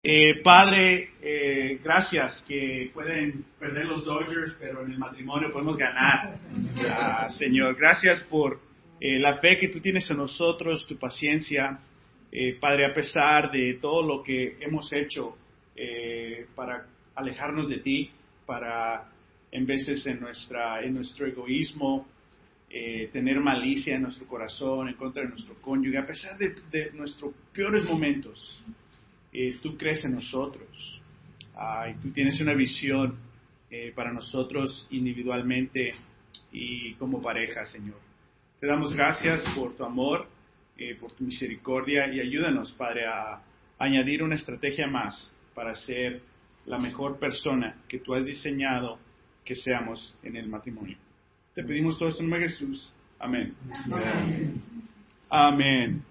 [0.00, 6.36] Eh, padre, eh, gracias que pueden perder los Dodgers, pero en el matrimonio podemos ganar.
[6.88, 8.60] Ah, Señor, gracias por
[9.00, 11.80] eh, la fe que tú tienes en nosotros, tu paciencia.
[12.60, 15.38] Padre, a pesar de todo lo que hemos hecho
[16.54, 18.10] para alejarnos de ti,
[18.44, 19.10] para
[19.50, 22.06] en veces en, nuestra, en nuestro egoísmo,
[22.68, 27.32] tener malicia en nuestro corazón en contra de nuestro cónyuge, a pesar de, de nuestros
[27.54, 28.62] peores momentos,
[29.32, 30.68] eh, tú crees en nosotros.
[31.90, 33.18] y tú tienes una visión
[33.70, 35.94] eh, para nosotros individualmente
[36.52, 37.98] y como pareja, Señor.
[38.60, 40.26] Te damos gracias por tu amor,
[40.78, 43.42] eh, por tu misericordia y ayúdanos, Padre, a
[43.78, 46.22] añadir una estrategia más para ser
[46.66, 48.98] la mejor persona que tú has diseñado
[49.44, 50.96] que seamos en el matrimonio.
[51.54, 52.90] Te pedimos todo esto en nombre de Jesús.
[53.18, 53.54] Amén.
[53.90, 54.62] Amén.
[55.28, 56.02] Amén.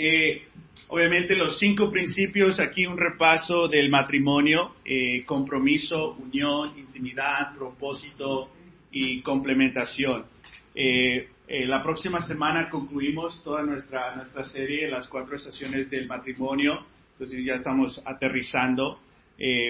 [0.00, 0.42] Eh,
[0.90, 8.48] obviamente los cinco principios, aquí un repaso del matrimonio, eh, compromiso, unión, intimidad, propósito
[8.92, 10.26] y complementación.
[10.72, 17.44] Eh, la próxima semana concluimos toda nuestra, nuestra serie, las cuatro estaciones del matrimonio, entonces
[17.44, 19.00] ya estamos aterrizando.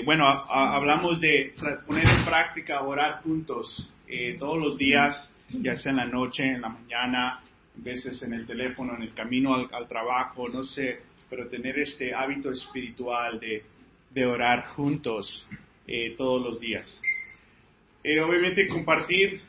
[0.04, 1.54] bueno, hablamos de
[1.86, 3.90] poner en práctica, orar juntos
[4.38, 7.40] todos los días, ya sea en la noche, en la mañana,
[7.82, 12.50] veces en el teléfono, en el camino al, trabajo, no sé, pero tener este hábito
[12.50, 13.64] espiritual de,
[14.26, 15.46] orar juntos
[15.86, 17.00] eh, todos los días.
[18.02, 19.40] Eh, obviamente compartir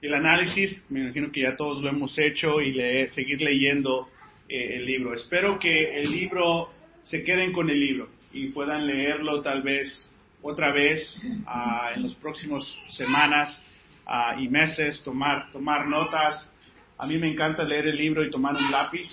[0.00, 2.72] el análisis, me imagino que ya todos lo hemos hecho y
[3.08, 4.08] seguir leyendo
[4.48, 5.14] eh, el libro.
[5.14, 6.70] Espero que el libro
[7.02, 10.10] se queden con el libro y puedan leerlo tal vez
[10.42, 13.64] otra vez ah, en las próximas semanas
[14.06, 16.50] ah, y meses, tomar, tomar notas,
[16.98, 19.08] a mí me encanta leer el libro y tomar un lápiz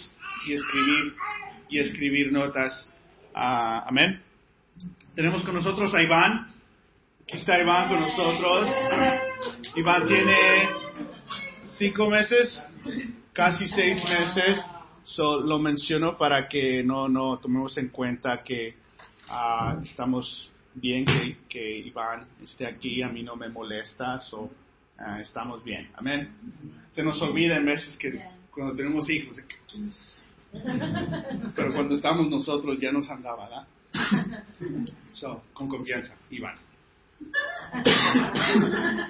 [0.46, 1.16] y escribir
[1.70, 2.90] y escribir notas.
[3.34, 4.22] Ah, amén.
[5.16, 6.48] Tenemos con nosotros a Iván.
[7.24, 8.70] Aquí está Iván con nosotros.
[9.76, 10.70] Iván tiene
[11.78, 12.62] cinco meses,
[13.34, 14.60] casi seis meses.
[15.18, 18.76] lo menciono para que no, no tomemos en cuenta que
[19.30, 23.02] ah, estamos bien que, que, Iván esté aquí.
[23.02, 24.20] A mí no me molesta.
[24.20, 24.52] So,
[25.04, 25.90] Ah, estamos bien.
[25.96, 26.30] Amén.
[26.94, 29.38] Se nos olvida en veces que cuando tenemos hijos,
[31.56, 33.68] pero cuando estamos nosotros ya nos andaba, ¿verdad?
[35.12, 36.56] So, con confianza, Iván.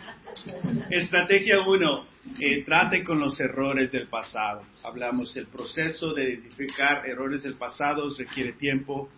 [0.89, 2.05] Estrategia 1.
[2.39, 4.63] Eh, trate con los errores del pasado.
[4.83, 9.09] Hablamos el proceso de identificar errores del pasado requiere tiempo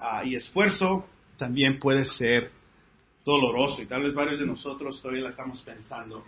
[0.00, 1.06] ah, y esfuerzo.
[1.38, 2.50] También puede ser
[3.24, 6.24] doloroso y tal vez varios de nosotros todavía la estamos pensando.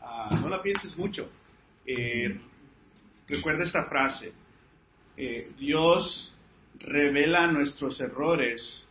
[0.00, 1.28] Ah, no la pienses mucho.
[1.84, 2.40] Eh,
[3.28, 4.32] recuerda esta frase.
[5.16, 6.34] Eh, Dios
[6.78, 8.86] revela nuestros errores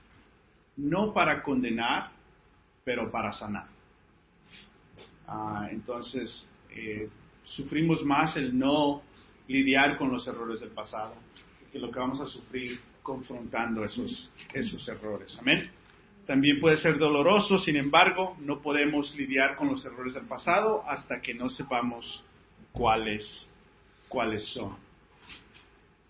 [0.78, 2.12] no para condenar,
[2.84, 3.68] pero para sanar.
[5.28, 7.09] Ah, entonces, eh,
[7.44, 9.02] sufrimos más el no
[9.48, 11.16] lidiar con los errores del pasado
[11.72, 15.38] que lo que vamos a sufrir confrontando esos, esos errores.
[15.40, 15.70] Amén.
[16.29, 21.19] También puede ser doloroso, sin embargo, no podemos lidiar con los errores del pasado hasta
[21.22, 22.23] que no sepamos
[22.72, 23.50] cuáles,
[24.07, 24.75] cuáles son.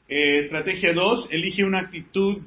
[0.10, 2.42] Eh, estrategia 2, elige una actitud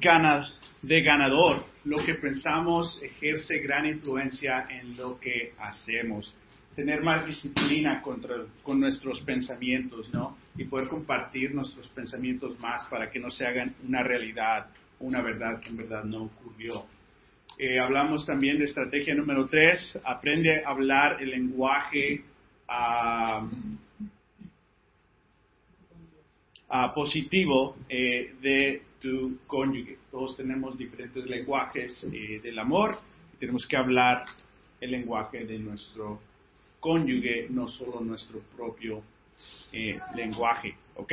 [0.83, 1.65] de ganador.
[1.85, 6.31] Lo que pensamos ejerce gran influencia en lo que hacemos.
[6.75, 10.37] Tener más disciplina contra, con nuestros pensamientos, ¿no?
[10.55, 14.67] Y poder compartir nuestros pensamientos más para que no se hagan una realidad,
[14.99, 16.85] una verdad que en verdad no ocurrió.
[17.57, 22.23] Eh, hablamos también de estrategia número tres, aprende a hablar el lenguaje
[22.67, 23.47] ah,
[26.95, 29.97] positivo eh, de tu cónyuge.
[30.09, 32.97] Todos tenemos diferentes lenguajes eh, del amor
[33.43, 34.23] tenemos que hablar
[34.79, 36.21] el lenguaje de nuestro
[36.79, 39.03] cónyuge, no solo nuestro propio
[40.15, 40.77] lenguaje.
[40.95, 41.11] ¿Ok?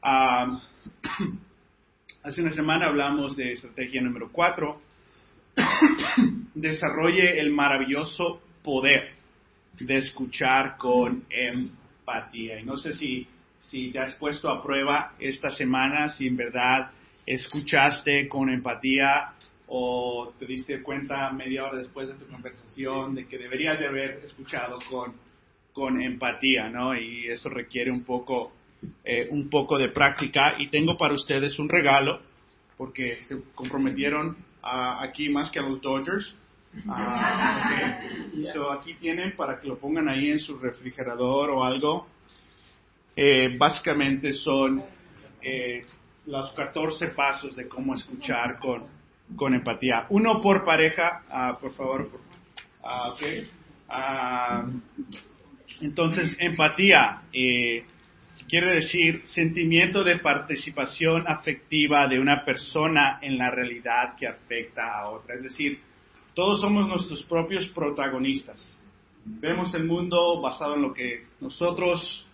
[0.00, 0.62] Ah,
[2.22, 4.80] hace una semana hablamos de estrategia número cuatro
[6.54, 9.14] desarrolle el maravilloso poder
[9.78, 12.60] de escuchar con empatía.
[12.60, 13.26] Y no sé si,
[13.60, 16.90] si te has puesto a prueba esta semana, si en verdad
[17.26, 19.32] escuchaste con empatía
[19.68, 24.20] o te diste cuenta media hora después de tu conversación de que deberías de haber
[24.24, 25.14] escuchado con,
[25.72, 26.94] con empatía, ¿no?
[26.94, 28.52] Y eso requiere un poco,
[29.04, 30.56] eh, un poco de práctica.
[30.58, 32.20] Y tengo para ustedes un regalo,
[32.76, 36.36] porque se comprometieron aquí más que a los Dodgers.
[36.88, 38.00] Ah,
[38.80, 42.06] aquí tienen para que lo pongan ahí en su refrigerador o algo.
[43.14, 44.82] Eh, básicamente son
[45.42, 45.84] eh,
[46.26, 48.86] los 14 pasos de cómo escuchar con,
[49.36, 50.06] con empatía.
[50.08, 52.10] Uno por pareja, ah, por favor.
[52.82, 53.48] Ah, okay.
[55.80, 57.84] Entonces, empatía eh,
[58.52, 65.08] quiere decir sentimiento de participación afectiva de una persona en la realidad que afecta a
[65.08, 65.36] otra.
[65.36, 65.80] Es decir,
[66.34, 68.78] todos somos nuestros propios protagonistas.
[69.24, 72.26] Vemos el mundo basado en lo que nosotros,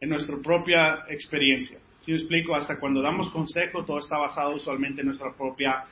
[0.00, 1.78] en nuestra propia experiencia.
[1.98, 5.84] Si me explico, hasta cuando damos consejo, todo está basado usualmente en nuestra propia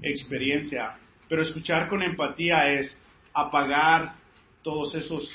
[0.00, 0.96] experiencia.
[1.28, 3.02] Pero escuchar con empatía es
[3.32, 4.14] apagar
[4.62, 5.28] todos esos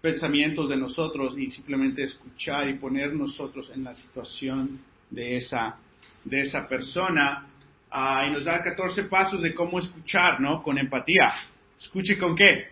[0.00, 4.80] pensamientos de nosotros y simplemente escuchar y poner nosotros en la situación
[5.10, 5.76] de esa,
[6.24, 7.46] de esa persona.
[7.90, 10.62] Ah, y nos da 14 pasos de cómo escuchar, ¿no?
[10.62, 11.32] Con empatía.
[11.78, 12.68] ¿Escuche con qué?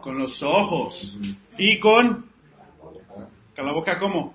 [0.00, 1.18] Con los ojos.
[1.58, 2.26] ¿Y con?
[3.56, 4.34] ¿Con la boca cómo?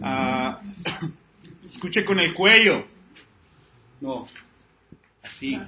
[0.00, 0.60] Ah,
[1.66, 2.84] escuche con el cuello.
[4.00, 4.26] No.
[5.22, 5.58] Así.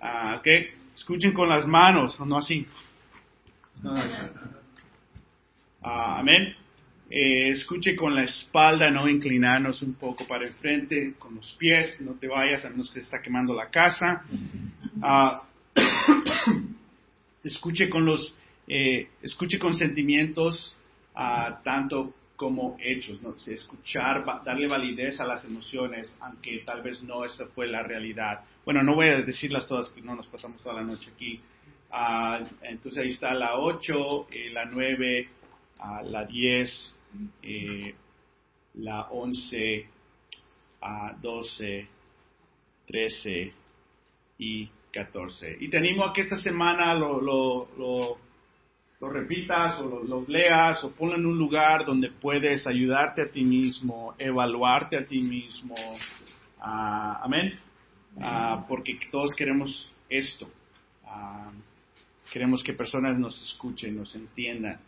[0.00, 0.77] Ah, ok.
[0.98, 2.66] Escuchen con las manos, no así.
[5.80, 6.54] Ah, amén.
[7.08, 12.14] Eh, escuche con la espalda, no inclinarnos un poco para enfrente, con los pies, no
[12.14, 14.24] te vayas a menos que se está quemando la casa.
[15.00, 15.44] Ah,
[17.44, 18.36] escuche con los,
[18.66, 20.76] eh, escuche con sentimientos,
[21.14, 23.34] ah, tanto como hechos, ¿no?
[23.34, 28.44] escuchar, darle validez a las emociones, aunque tal vez no esa fue la realidad.
[28.64, 31.40] Bueno, no voy a decirlas todas, porque no nos pasamos toda la noche aquí.
[31.90, 35.28] Ah, entonces ahí está la 8, eh, la 9,
[35.80, 36.98] ah, la 10,
[37.42, 37.94] eh,
[38.74, 39.88] la 11,
[40.80, 41.88] a 12,
[42.86, 43.52] 13
[44.38, 45.56] y 14.
[45.58, 48.18] Y te animo a que esta semana lo, lo lo
[49.00, 54.14] repitas o los leas o ponlo en un lugar donde puedes ayudarte a ti mismo,
[54.18, 55.76] evaluarte a ti mismo.
[56.60, 57.54] Ah, amén.
[58.20, 60.48] Ah, porque todos queremos esto.
[61.06, 61.52] Ah,
[62.32, 64.80] queremos que personas nos escuchen, nos entiendan.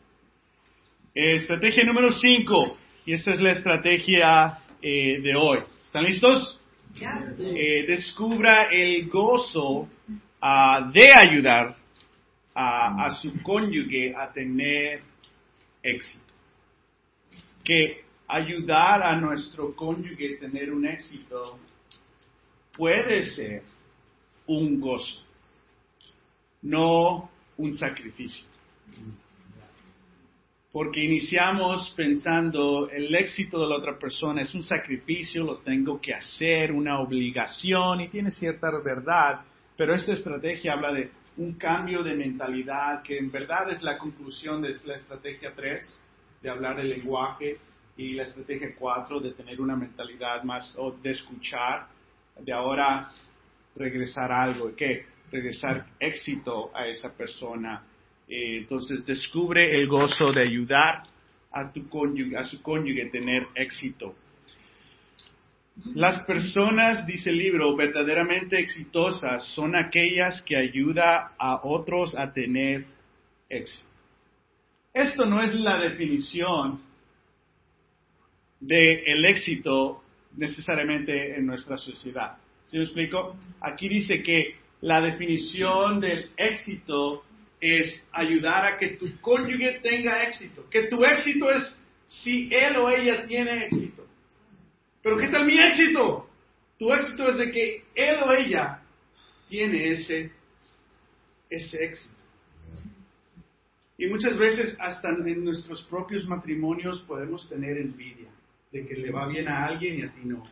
[1.15, 2.79] Estrategia número 5.
[3.07, 5.61] Y esta es la estrategia eh, de hoy.
[5.83, 6.61] ¿Están listos?
[7.39, 9.89] Eh, descubra el gozo
[10.93, 11.77] de ayudar
[12.55, 15.03] a, su cónyuge a tener
[15.83, 16.25] éxito.
[17.65, 21.59] Que ayudar a nuestro cónyuge a tener un éxito
[22.77, 23.63] puede ser
[24.47, 25.25] un gozo,
[26.63, 28.49] no un sacrificio.
[30.73, 36.15] Porque iniciamos pensando el éxito de la otra persona es un sacrificio, lo tengo que
[36.15, 39.41] hacer, una obligación y tiene cierta verdad,
[39.77, 41.11] pero esta estrategia habla de
[41.41, 46.05] un cambio de mentalidad que en verdad es la conclusión de la estrategia 3,
[46.43, 47.57] de hablar el lenguaje,
[47.97, 51.87] y la estrategia 4, de tener una mentalidad más o de escuchar,
[52.39, 53.11] de ahora
[53.75, 57.85] regresar algo, que regresar éxito a esa persona.
[58.29, 61.05] Eh, entonces descubre el gozo de ayudar
[61.53, 64.15] a, tu cónyuge, a su cónyuge a tener éxito.
[65.95, 72.85] Las personas, dice el libro, verdaderamente exitosas son aquellas que ayudan a otros a tener
[73.49, 73.89] éxito.
[74.93, 76.81] Esto no es la definición
[78.61, 80.03] del éxito
[80.37, 82.37] necesariamente en nuestra sociedad.
[82.67, 83.37] ¿Sí me explico?
[83.61, 87.25] Aquí dice que la definición del éxito
[87.61, 90.69] es ayudar a que tu cónyuge tenga éxito.
[90.71, 91.73] Que tu éxito es
[92.09, 94.00] si él o ella tiene éxito.
[95.03, 96.29] Pero ¿qué tal mi éxito?
[96.79, 98.83] Tu éxito es de que él o ella
[99.49, 100.33] tiene ese,
[101.49, 102.15] ese éxito.
[103.99, 108.31] Y muchas veces hasta en nuestros propios matrimonios podemos tener envidia
[108.73, 110.43] de que le va bien a alguien y a ti no.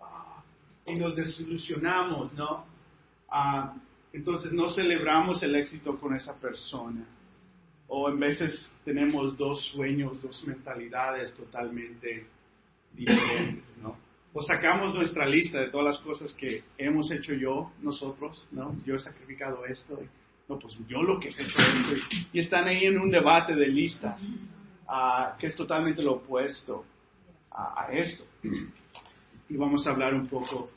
[0.00, 0.42] Ah,
[0.86, 2.66] y nos desilusionamos, ¿no?
[3.30, 3.74] Ah,
[4.12, 7.06] entonces no celebramos el éxito con esa persona
[7.88, 12.26] o en veces tenemos dos sueños, dos mentalidades totalmente
[12.92, 13.96] diferentes, ¿no?
[14.34, 18.76] O sacamos nuestra lista de todas las cosas que hemos hecho yo, nosotros, ¿no?
[18.84, 19.98] Yo he sacrificado esto,
[20.48, 23.68] no, pues yo lo que he hecho esto, y, están ahí en un debate de
[23.68, 24.20] listas,
[24.86, 26.84] uh, que es totalmente lo opuesto
[27.50, 28.24] a, esto.
[29.48, 30.70] Y vamos a hablar un poco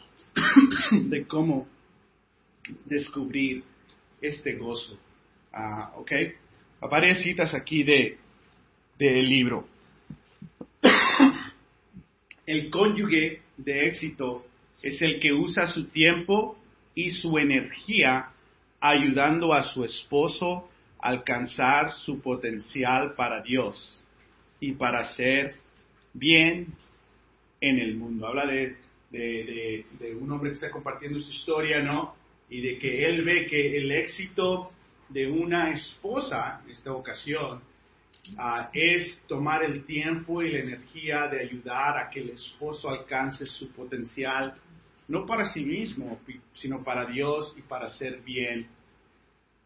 [0.92, 1.68] de cómo
[2.86, 3.64] descubrir
[4.22, 4.98] este gozo,
[5.54, 6.12] uh, ¿ok?
[6.88, 8.18] Varias citas aquí de,
[8.98, 9.68] del libro.
[12.46, 14.46] El cónyuge de éxito
[14.82, 16.58] es el que usa su tiempo
[16.96, 18.30] y su energía
[18.80, 20.70] ayudando a su esposo
[21.00, 24.04] alcanzar su potencial para Dios
[24.60, 25.56] y para hacer
[26.14, 26.68] bien
[27.60, 28.28] en el mundo.
[28.28, 28.76] Habla de,
[29.12, 32.16] de, de, un hombre que está compartiendo su historia, ¿no?
[32.50, 34.72] Y de que él ve que el éxito
[35.12, 37.62] de una esposa, en esta ocasión,
[38.38, 43.46] ah, es tomar el tiempo y la energía de ayudar a que el esposo alcance
[43.46, 44.56] su potencial,
[45.08, 46.20] no para sí mismo,
[46.56, 48.68] sino para Dios y para hacer bien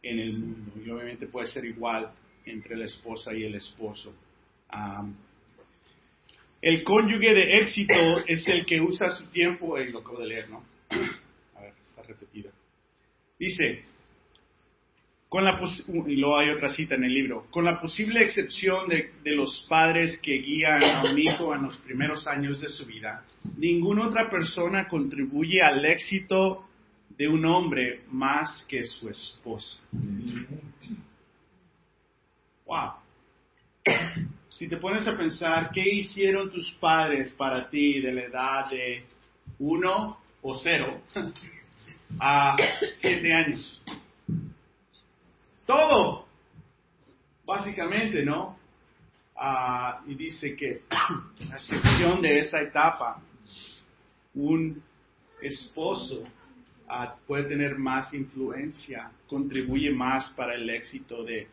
[0.02, 0.72] en el mundo.
[0.84, 2.12] Y obviamente puede ser igual
[2.46, 4.14] entre la esposa y el esposo.
[6.62, 7.94] el cónyuge de éxito
[8.28, 10.64] es el que usa su tiempo, y lo acabo de leer, ¿no?
[11.56, 12.52] A ver, está repetido.
[13.38, 13.84] Dice,
[15.36, 15.60] con la
[16.08, 19.66] y luego hay otra cita en el libro, con la posible excepción de, de los
[19.68, 23.22] padres que guían a un hijo en los primeros años de su vida,
[23.58, 26.70] ninguna otra persona contribuye al éxito
[27.18, 29.82] de un hombre más que su esposa.
[32.66, 32.92] Wow.
[34.48, 39.04] Si te pones a pensar, ¿qué hicieron tus padres para ti de la edad de
[39.60, 41.02] uno o cero
[42.22, 42.56] a
[43.02, 43.82] siete años?
[45.66, 46.28] Todo,
[47.46, 48.58] básicamente, ¿no?
[49.36, 53.22] Ah, y dice que, a excepción de esa etapa,
[54.34, 54.82] un
[55.42, 56.24] esposo
[57.28, 61.48] puede tener más influencia, contribuye más para el éxito de,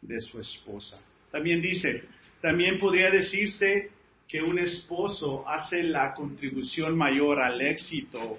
[0.00, 0.98] de su esposa.
[1.30, 2.04] También dice,
[2.40, 3.90] también podría decirse
[4.26, 8.38] que un esposo hace la contribución mayor al éxito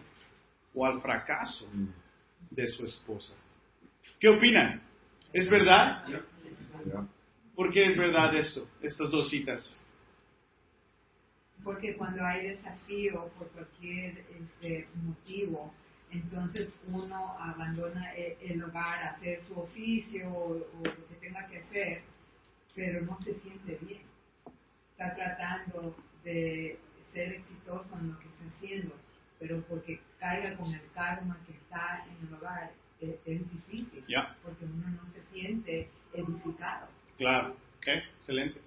[0.73, 1.67] o al fracaso
[2.49, 3.35] de su esposa.
[4.19, 4.88] ¿Qué opinan?
[5.31, 6.05] ¿Es verdad?
[7.55, 9.85] ¿Por qué es verdad esto, estas dos citas?
[11.63, 15.71] Porque cuando hay desafío por cualquier este, motivo,
[16.09, 22.01] entonces uno abandona e, el, hogar, hacer su oficio o, lo que tenga que hacer,
[22.73, 24.01] pero no se siente bien.
[24.91, 26.79] Está tratando de
[27.13, 28.95] ser exitoso en lo que está haciendo,
[29.37, 32.71] pero porque caiga con el karma que está en el hogar,
[33.01, 34.05] es, difícil,
[34.43, 36.87] porque uno no se siente edificado.
[37.17, 37.87] Claro, ok,
[38.17, 38.61] excelente.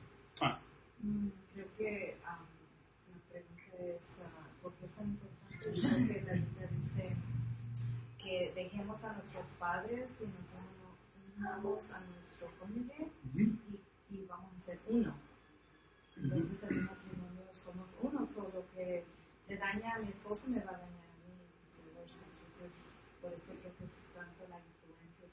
[1.03, 5.59] Mm, creo que um, la pregunta es, uh, ¿por qué es tan importante?
[5.59, 7.17] Creo que la dice
[8.55, 10.49] dejemos a nuestros padres y nos
[11.37, 13.11] unamos a nuestro cónyuge
[14.11, 15.15] y, vamos a ser uno.
[16.17, 19.05] Entonces en el matrimonio somos uno, solo que
[19.49, 22.23] le daña a mi esposo me va a dañar a mí y viceversa.
[22.37, 22.73] Entonces
[23.23, 25.29] por eso creo que es tanto la influencia,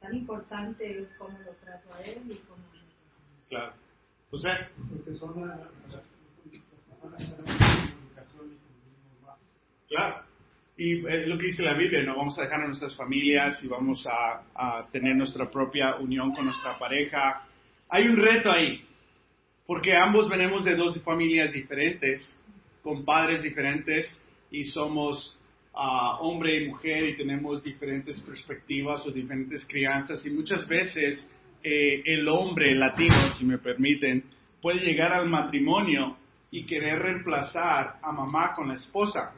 [0.00, 3.48] tan importante es cómo lo trato a él y cómo lo trato a mí.
[3.48, 3.72] Claro.
[4.30, 4.48] José.
[4.90, 5.68] Porque son la,
[9.88, 10.22] Claro.
[10.76, 13.68] Y es lo que dice la Biblia, no vamos a dejar a nuestras familias y
[13.68, 17.46] vamos a, tener nuestra propia unión con nuestra pareja.
[17.88, 18.84] Hay un reto ahí,
[19.66, 22.38] porque ambos venimos de dos familias diferentes,
[22.82, 24.06] con padres diferentes
[24.50, 25.38] y somos
[25.74, 31.30] uh, hombre y mujer y tenemos diferentes perspectivas o diferentes crianzas y muchas veces
[31.62, 34.24] eh, el hombre latino, si me permiten,
[34.60, 36.16] puede llegar al matrimonio
[36.50, 39.32] y querer reemplazar a mamá con la esposa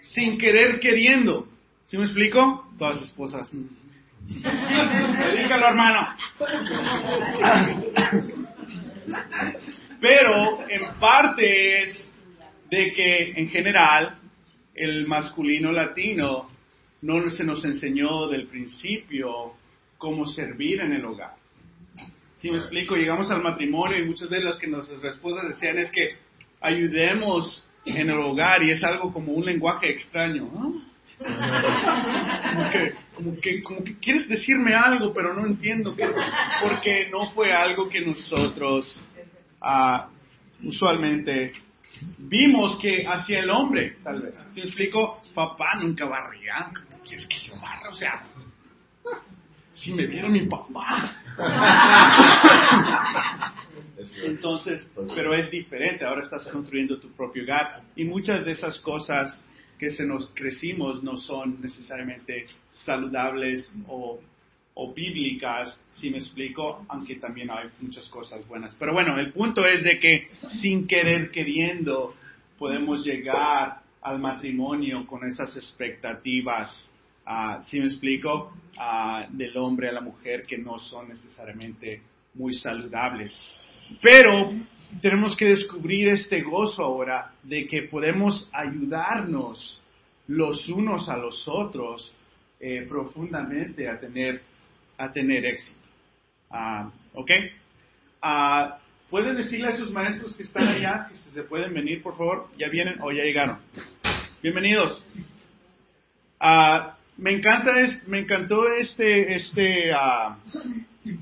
[0.00, 1.46] sin querer queriendo.
[1.84, 2.66] ¿Sí me explico?
[2.78, 3.50] Todas esposas.
[5.50, 6.08] Hermano.
[10.00, 12.12] Pero en parte es
[12.70, 14.17] de que en general
[14.78, 16.48] el masculino latino
[17.02, 19.54] no se nos enseñó del principio
[19.98, 21.34] cómo servir en el hogar.
[22.32, 25.90] Si me explico, llegamos al matrimonio y muchas veces las que nuestras esposas decían es
[25.90, 26.16] que
[26.60, 30.48] ayudemos en el hogar y es algo como un lenguaje extraño.
[33.16, 35.96] Como, que, como, que, quieres decirme algo, pero no entiendo
[36.62, 39.02] porque no fue algo que nosotros
[39.60, 40.08] ah,
[40.62, 41.52] usualmente
[42.18, 44.36] vimos que hacía el hombre, tal vez.
[44.52, 46.70] Si explico, papá nunca barría.
[47.06, 47.90] ¿Quieres que yo barra?
[47.90, 48.22] O sea,
[49.72, 51.16] si me vieron mi papá.
[54.24, 59.42] Entonces, pero es diferente, ahora estás construyendo tu propio hogar y muchas de esas cosas
[59.78, 64.20] que se nos crecimos no son necesariamente saludables o,
[64.80, 68.76] o bíblicas, si me explico, aunque también hay muchas cosas buenas.
[68.76, 70.28] Pero bueno, el punto es de que
[70.62, 72.14] sin querer queriendo
[72.56, 76.92] podemos llegar al matrimonio con esas expectativas,
[77.26, 82.00] uh, si me explico, uh, del hombre a la mujer que no son necesariamente
[82.34, 83.34] muy saludables.
[84.00, 84.52] Pero
[85.02, 89.80] tenemos que descubrir este gozo ahora de que podemos ayudarnos
[90.28, 92.14] los unos a los otros
[92.60, 94.42] eh, profundamente a tener
[94.98, 95.78] a tener éxito.
[96.50, 97.30] Ah, ¿Ok?
[98.20, 98.78] Ah,
[99.08, 102.48] ¿Pueden decirle a sus maestros que están allá que se pueden venir, por favor?
[102.58, 103.58] ¿Ya vienen o ya llegaron?
[104.42, 105.02] Bienvenidos.
[106.38, 107.72] Ah, me encanta,
[108.06, 109.90] me encantó este, este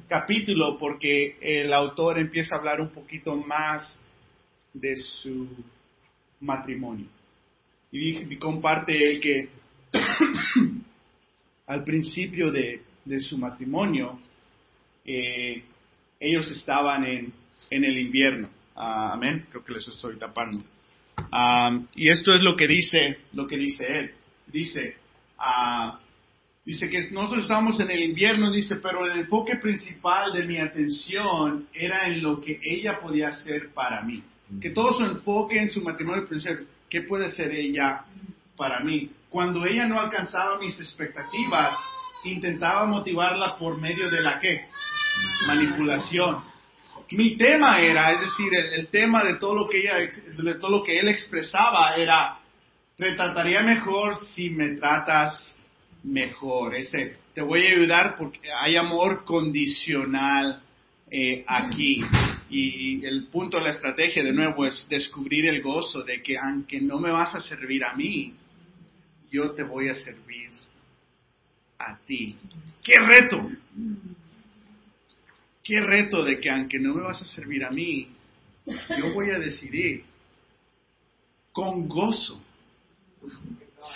[0.08, 4.00] capítulo porque el autor empieza a hablar un poquito más
[4.74, 5.48] de su
[6.40, 7.06] matrimonio.
[7.92, 9.48] Y, comparte él que
[11.66, 12.82] al principio de,
[13.20, 14.18] su matrimonio,
[15.04, 15.62] eh,
[16.18, 17.32] ellos estaban en,
[17.70, 18.48] en el invierno.
[18.74, 19.46] Ah, amén.
[19.50, 20.62] Creo que les estoy tapando.
[21.32, 24.10] Ah, y esto es lo que dice, lo que dice él.
[24.46, 24.96] Dice,
[25.38, 25.98] ah,
[26.64, 31.68] dice que nosotros estábamos en el invierno, dice, pero el enfoque principal de mi atención
[31.72, 34.22] era en lo que ella podía hacer para mí.
[34.60, 38.04] Que todo su enfoque en su matrimonio ser, ¿qué puede ser ella
[38.56, 39.10] para mí?
[39.28, 41.74] Cuando ella no alcanzaba mis expectativas,
[42.32, 44.66] intentaba motivarla por medio de la qué?
[45.46, 46.44] Manipulación.
[47.10, 50.82] Mi tema era, es decir, el, tema de todo lo que ella, de todo lo
[50.82, 52.40] que él expresaba era,
[52.96, 55.56] te trataría mejor si me tratas
[56.02, 56.74] mejor.
[56.74, 60.62] Ese, te voy a ayudar porque hay amor condicional
[61.10, 62.00] eh, aquí.
[62.50, 66.80] Y el punto de la estrategia, de nuevo, es descubrir el gozo de que aunque
[66.80, 68.34] no me vas a servir a mí,
[69.30, 70.55] yo te voy a servir
[71.78, 72.36] a ti.
[72.82, 73.50] ¡Qué reto!
[75.62, 78.08] ¡Qué reto de que aunque no me vas a servir a mí,
[78.98, 80.04] yo voy a decidir
[81.52, 82.40] con gozo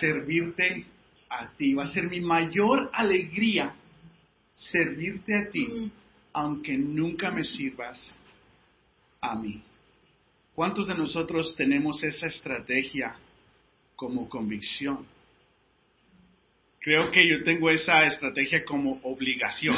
[0.01, 0.87] servirte
[1.29, 1.75] a ti.
[1.75, 3.75] Va a ser mi mayor alegría
[4.55, 5.91] servirte a ti,
[6.33, 8.19] aunque nunca me sirvas
[9.21, 9.63] a mí.
[10.55, 13.17] ¿Cuántos de nosotros tenemos esa estrategia
[13.97, 15.07] como convicción?
[16.81, 19.77] Creo que yo tengo esa estrategia como obligación.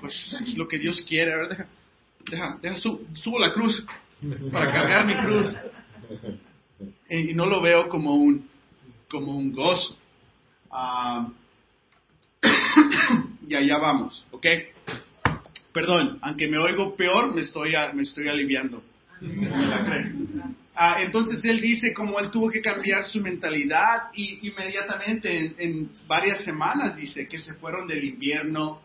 [0.00, 1.66] Pues es lo que Dios quiere, ¿verdad?
[2.30, 3.86] Deja, deja, subo la cruz
[4.52, 5.52] para cargar mi cruz.
[7.08, 8.46] Y no lo veo como un,
[9.08, 9.96] como un gozo.
[10.70, 11.28] Ah,
[13.48, 14.46] y allá vamos, ¿ok?
[15.72, 18.82] Perdón, aunque me oigo peor, me estoy, me estoy aliviando.
[20.80, 26.44] Ah, entonces él dice como él tuvo que cambiar su mentalidad y inmediatamente en, varias
[26.44, 28.80] semanas dice que se fueron del invierno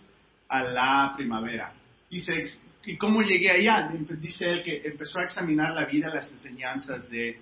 [0.48, 1.72] a la primavera.
[2.10, 2.46] Dice,
[2.84, 3.88] ¿y cómo llegué allá?
[4.20, 7.40] Dice él que empezó a examinar la vida, las enseñanzas de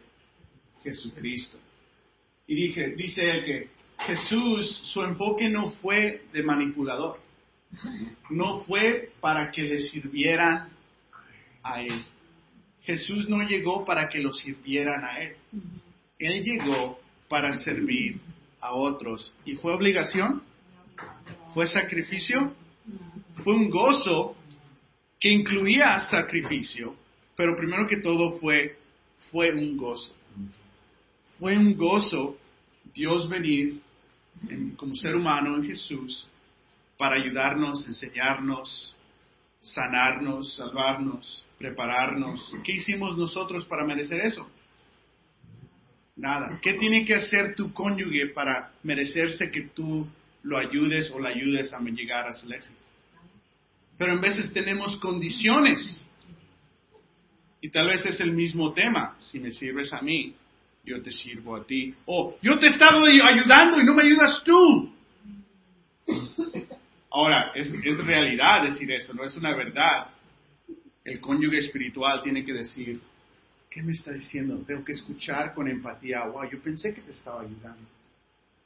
[0.84, 1.58] Jesucristo.
[2.46, 7.22] Y dije, dice él que Jesús, su enfoque no fue de manipulador,
[8.30, 10.68] no fue para que le sirvieran
[11.64, 12.04] a él.
[12.84, 15.36] Jesús no llegó para que lo sirvieran a él.
[16.20, 18.20] Él llegó para servir
[18.60, 19.34] a otros.
[19.46, 20.44] ¿Y fue obligación?
[21.54, 22.54] ¿Fue sacrificio?
[23.44, 24.36] Fue un gozo
[25.20, 26.96] que incluía sacrificio,
[27.36, 28.78] pero primero que todo fue,
[29.32, 30.14] fue un gozo.
[31.40, 32.38] Fue un gozo
[32.94, 33.82] Dios venir
[34.76, 36.28] como ser humano en Jesús
[36.98, 38.96] para ayudarnos, enseñarnos,
[39.62, 42.54] sanarnos, salvarnos, prepararnos.
[42.64, 44.50] ¿Qué hicimos nosotros para merecer eso?
[46.16, 46.60] Nada.
[46.62, 50.08] ¿Qué tiene que hacer tu cónyuge para merecerse que tú
[50.44, 52.80] lo ayudes o la ayudes a llegar a su éxito?
[53.98, 56.06] Pero en veces tenemos condiciones.
[57.62, 59.16] Y tal vez es el mismo tema.
[59.20, 60.34] Si me sirves a mí,
[60.84, 61.94] yo te sirvo a ti.
[62.08, 64.92] O yo te he estado ayudando y no me ayudas tú.
[67.12, 70.08] Ahora, es, es realidad decir eso, no es una verdad.
[71.04, 73.02] El cónyuge espiritual tiene que decir,
[73.70, 74.64] ¿qué me está diciendo?
[74.66, 76.26] Tengo que escuchar con empatía.
[76.26, 77.88] Wow, yo pensé que te estaba ayudando.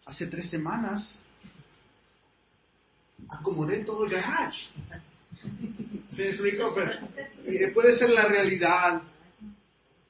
[0.05, 1.21] Hace tres semanas
[3.29, 4.67] acomodé todo el garage.
[6.12, 6.73] ¿Se explico?
[6.75, 9.01] Pero, puede ser la realidad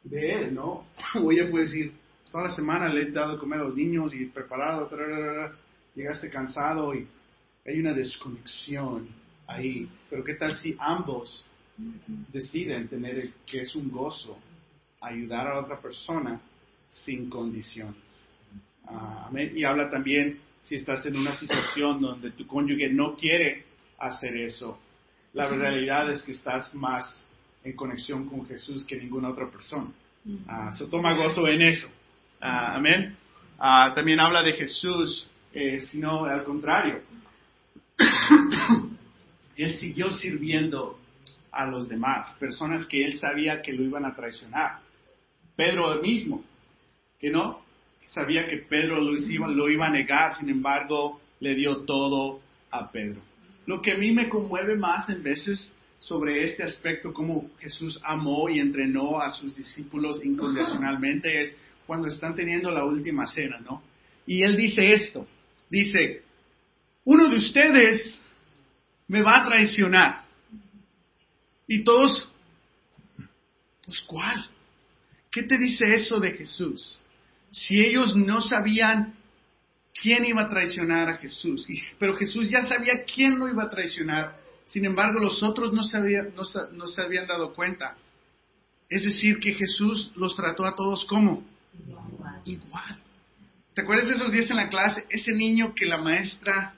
[0.04, 0.86] de él, ¿no?
[1.21, 1.93] O ella puede decir,
[2.32, 4.89] toda la semana le he dado de comer a los niños y preparado,
[5.95, 7.08] llegaste cansado y
[7.65, 9.08] hay una desconexión
[9.47, 9.89] ahí.
[10.10, 11.45] Pero ¿qué tal si ambos
[12.32, 14.38] deciden tener que es un gozo
[15.01, 16.39] ayudar a otra persona
[16.89, 17.95] sin condiciones?
[18.88, 23.65] Ah, y habla también si estás en una situación donde tu cónyuge no quiere
[23.97, 24.80] hacer eso.
[25.34, 27.25] La realidad es que estás más
[27.63, 29.91] en conexión con Jesús que ninguna otra persona.
[30.25, 31.88] Uh, toma gozo en eso.
[32.39, 33.15] Ah, amén.
[33.95, 37.01] también habla de Jesús, eh, sino al contrario.
[39.56, 41.00] Él siguió sirviendo
[41.52, 44.80] a los demás, personas que él sabía que lo iban a traicionar.
[45.56, 46.44] Pedro mismo,
[47.20, 47.64] que no,
[48.08, 52.92] sabía que Pedro lo iba, lo iba a negar, sin embargo, le dio todo a
[52.92, 53.22] Pedro.
[53.66, 58.48] lo que a mí me conmueve más en veces sobre este aspecto, cómo Jesús amó
[58.50, 63.82] y entrenó a sus discípulos incondicionalmente, es cuando están teniendo la última cena, ¿no?
[64.28, 65.26] Y él dice esto,
[65.70, 66.25] dice,
[67.06, 68.20] uno de ustedes
[69.08, 70.26] me va a traicionar.
[71.68, 72.32] Y todos,
[73.86, 74.50] pues ¿cuál?
[75.32, 77.00] ¿Qué te dice eso de Jesús?
[77.52, 79.15] Si ellos no sabían
[80.02, 84.38] quién iba a traicionar a Jesús, pero Jesús ya sabía quién lo iba a traicionar,
[84.65, 85.98] sin embargo los otros no se,
[86.74, 87.96] no se habían dado cuenta.
[88.89, 91.44] Es decir, que Jesús los trató a todos como
[92.46, 93.00] igual.
[93.74, 95.06] ¿Te acuerdas de esos días en la clase?
[95.10, 96.76] Ese niño que la maestra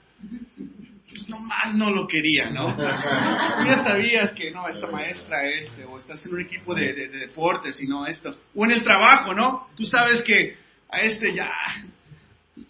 [1.08, 2.76] pues nomás no lo quería, ¿no?
[2.76, 7.86] ya sabías que no, esta maestra este, o estás en un equipo de, deportes y
[7.86, 8.30] no esto.
[8.54, 9.68] O en el trabajo, ¿no?
[9.76, 10.56] Tú sabes que
[10.90, 11.50] a este ya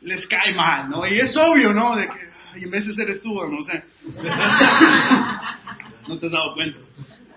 [0.03, 1.07] les cae mal, ¿no?
[1.07, 1.97] Y es obvio, ¿no?
[1.97, 3.83] De que, ay, en veces eres tú, no sé.
[6.09, 6.79] no te has dado cuenta.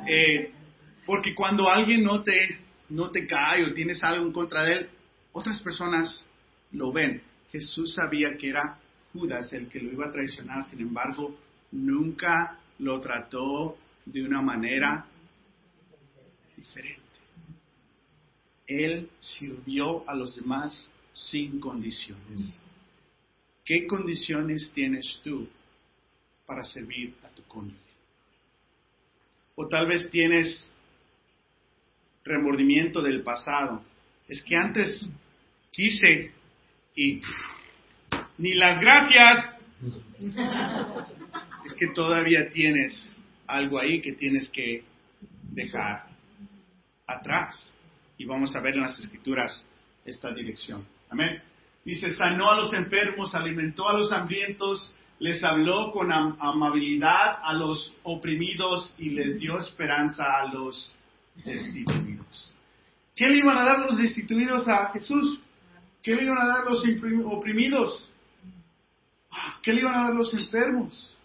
[0.07, 0.51] Eh,
[1.05, 4.89] porque cuando alguien no te, no te cae o tienes algo en contra de él,
[5.31, 6.25] otras personas
[6.71, 7.21] lo ven.
[7.51, 8.77] Jesús sabía que era
[9.13, 11.37] Judas el que lo iba a traicionar, sin embargo,
[11.71, 15.05] nunca lo trató de una manera
[16.55, 17.01] diferente.
[18.67, 22.59] Él sirvió a los demás sin condiciones.
[23.65, 25.47] ¿Qué condiciones tienes tú
[26.45, 27.77] para servir a tu cónyuge?
[29.55, 30.73] O tal vez tienes
[32.23, 33.83] remordimiento del pasado.
[34.27, 35.07] Es que antes
[35.71, 36.31] quise
[36.95, 37.21] y
[38.41, 39.55] ni las gracias.
[41.63, 44.83] Es que todavía tienes algo ahí que tienes que
[45.43, 46.07] dejar
[47.05, 47.75] atrás.
[48.17, 49.63] Y vamos a ver en las escrituras
[50.03, 50.85] esta dirección.
[51.11, 51.39] Amén.
[51.85, 57.95] Dice, sanó a los enfermos, alimentó a los hambrientos, les habló con amabilidad a los
[58.03, 60.91] oprimidos y les dio esperanza a los
[61.45, 62.55] destituidos.
[63.15, 65.39] ¿Qué le iban a dar los destituidos a Jesús?
[66.01, 66.83] ¿Qué le iban a dar los
[67.25, 68.11] oprimidos?
[69.61, 71.17] ¿Qué le iban a dar los enfermos?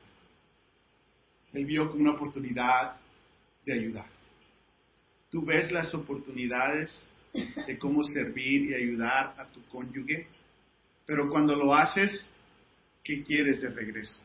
[1.53, 2.97] Él vio como una oportunidad
[3.65, 4.11] de ayudar.
[5.31, 10.29] Tú ves las oportunidades de cómo servir y ayudar a tu cónyuge,
[11.05, 12.31] pero cuando lo haces,
[13.03, 14.19] ¿qué quieres de regreso?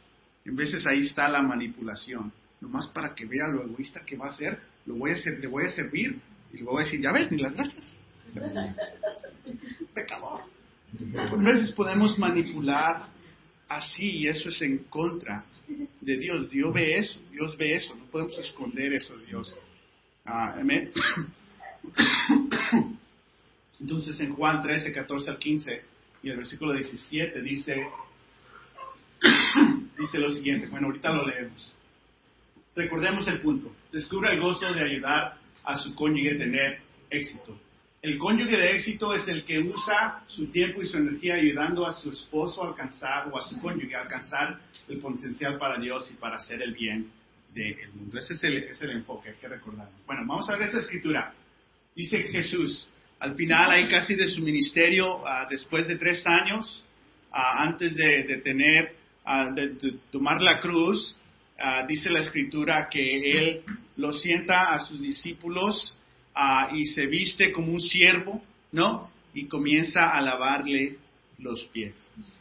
[0.45, 4.33] En veces ahí está la manipulación, nomás para que vea lo egoísta que va a
[4.33, 6.19] ser, lo voy a hacer, le voy a servir
[6.53, 8.01] y le voy a decir, ya ves, ni las gracias.
[9.93, 10.41] Pecador.
[11.17, 13.07] A veces podemos manipular
[13.75, 15.45] así y eso es en contra
[16.01, 16.49] de Dios.
[16.49, 19.55] Dios ve eso, Dios ve eso, no podemos esconder eso de Dios.
[20.25, 20.91] Ah, amén.
[23.79, 25.81] Entonces en Juan 13, 14 al 15
[26.23, 27.87] y el versículo 17 dice,
[29.97, 31.73] dice lo siguiente, bueno, ahorita lo leemos.
[32.75, 36.79] Recordemos el punto, descubra el gozo de ayudar a su cónyuge a tener
[37.09, 37.59] éxito.
[38.01, 41.93] El cónyuge de éxito es el que usa su tiempo y su energía ayudando a
[41.93, 46.15] su esposo a alcanzar o a su cónyuge a alcanzar el potencial para Dios y
[46.15, 47.11] para hacer el bien
[47.53, 48.17] del mundo.
[48.17, 49.93] Ese es el, es el enfoque, hay que recordarlo.
[50.07, 51.31] Bueno, vamos a ver esta escritura.
[51.95, 56.83] Dice Jesús, al final ahí casi de su ministerio, ah, después de tres años,
[57.31, 61.17] ah, antes de, tener, ah, de, tomar la cruz,
[61.87, 63.61] dice la escritura que él
[63.97, 65.95] lo sienta a sus discípulos
[66.73, 68.41] y se viste como un siervo,
[68.71, 69.09] ¿no?
[69.33, 70.97] Y comienza a lavarle
[71.37, 71.95] los pies.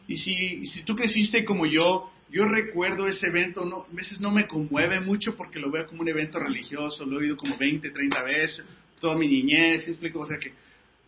[0.07, 4.31] Y si, si tú creciste como yo, yo recuerdo ese evento, no, a veces no
[4.31, 7.91] me conmueve mucho porque lo veo como un evento religioso, lo he oído como 20,
[7.91, 8.65] 30 veces,
[9.01, 10.53] toda mi niñez, explico, o sea que,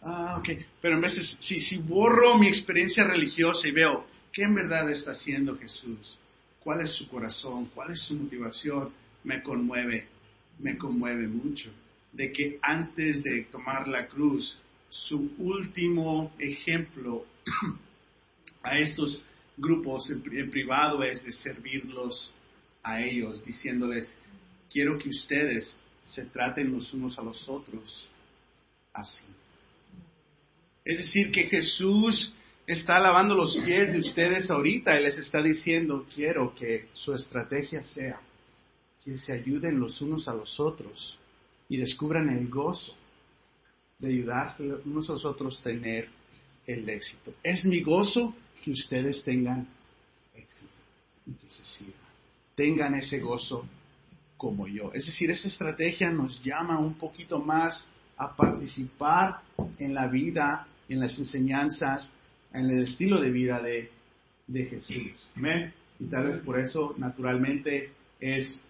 [0.03, 0.49] ah, ok,
[0.81, 5.13] pero a veces si, si borro mi experiencia religiosa y veo qué en verdad está
[5.13, 6.19] haciendo Jesús,
[6.61, 8.91] cuál es su corazón, cuál es su motivación,
[9.23, 10.09] me conmueve,
[10.59, 11.71] me conmueve mucho
[12.13, 17.25] de que antes de tomar la cruz, su último ejemplo
[18.63, 19.23] a estos
[19.57, 22.33] grupos en, privado es de servirlos
[22.83, 24.15] a ellos, diciéndoles,
[24.71, 28.11] quiero que ustedes se traten los unos a los otros
[28.93, 29.27] así.
[30.85, 32.35] Es decir, que Jesús
[32.67, 37.83] está lavando los pies de ustedes ahorita y les está diciendo, quiero que su estrategia
[37.83, 38.21] sea
[39.05, 41.19] que se ayuden los unos a los otros
[41.73, 42.95] y descubran el gozo
[43.99, 46.07] de ayudarse unos a los otros a tener
[46.67, 47.33] el éxito.
[47.43, 49.67] Es mi gozo que ustedes tengan
[50.35, 50.71] éxito
[51.27, 52.11] y que se sirvan.
[52.55, 53.67] Tengan ese gozo
[54.37, 54.93] como yo.
[54.93, 59.41] Es decir, esa estrategia nos llama un poquito más a participar
[59.79, 62.13] en la vida, en las enseñanzas,
[62.53, 63.91] en el estilo de vida de,
[64.47, 65.31] de Jesús.
[65.37, 65.73] Amén.
[65.99, 68.63] Y tal vez por eso, naturalmente, es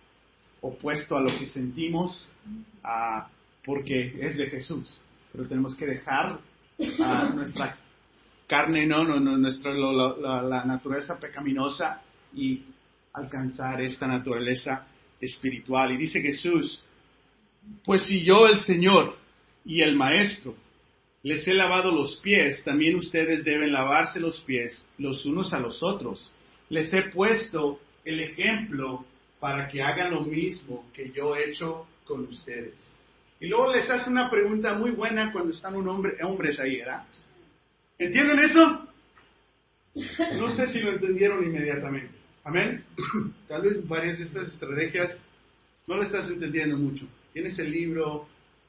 [0.62, 2.30] opuesto a lo que sentimos,
[3.64, 5.00] porque es de Jesús.
[5.32, 6.38] Pero tenemos que dejar
[7.34, 7.76] nuestra
[8.46, 12.00] carne, no, nuestra, la naturaleza pecaminosa
[12.34, 12.62] y
[13.12, 14.86] alcanzar esta naturaleza
[15.20, 15.92] espiritual.
[15.92, 16.82] Y dice Jesús,
[17.84, 19.16] pues si yo el Señor
[19.64, 20.54] y el Maestro
[21.22, 25.82] les he lavado los pies, también ustedes deben lavarse los pies los unos a los
[25.82, 26.32] otros.
[26.68, 29.04] Les he puesto el ejemplo
[29.42, 32.74] para que hagan lo mismo que yo he hecho con ustedes.
[33.40, 37.02] Y luego les hace una pregunta muy buena cuando están un hombre, hombres ahí, ¿verdad?
[37.98, 38.88] ¿Entienden eso?
[40.38, 42.14] No sé si lo entendieron inmediatamente.
[42.44, 42.84] Amén.
[43.48, 45.18] Tal vez varias de estas estrategias
[45.88, 47.08] no las estás entendiendo mucho.
[47.32, 48.28] Tienes el libro,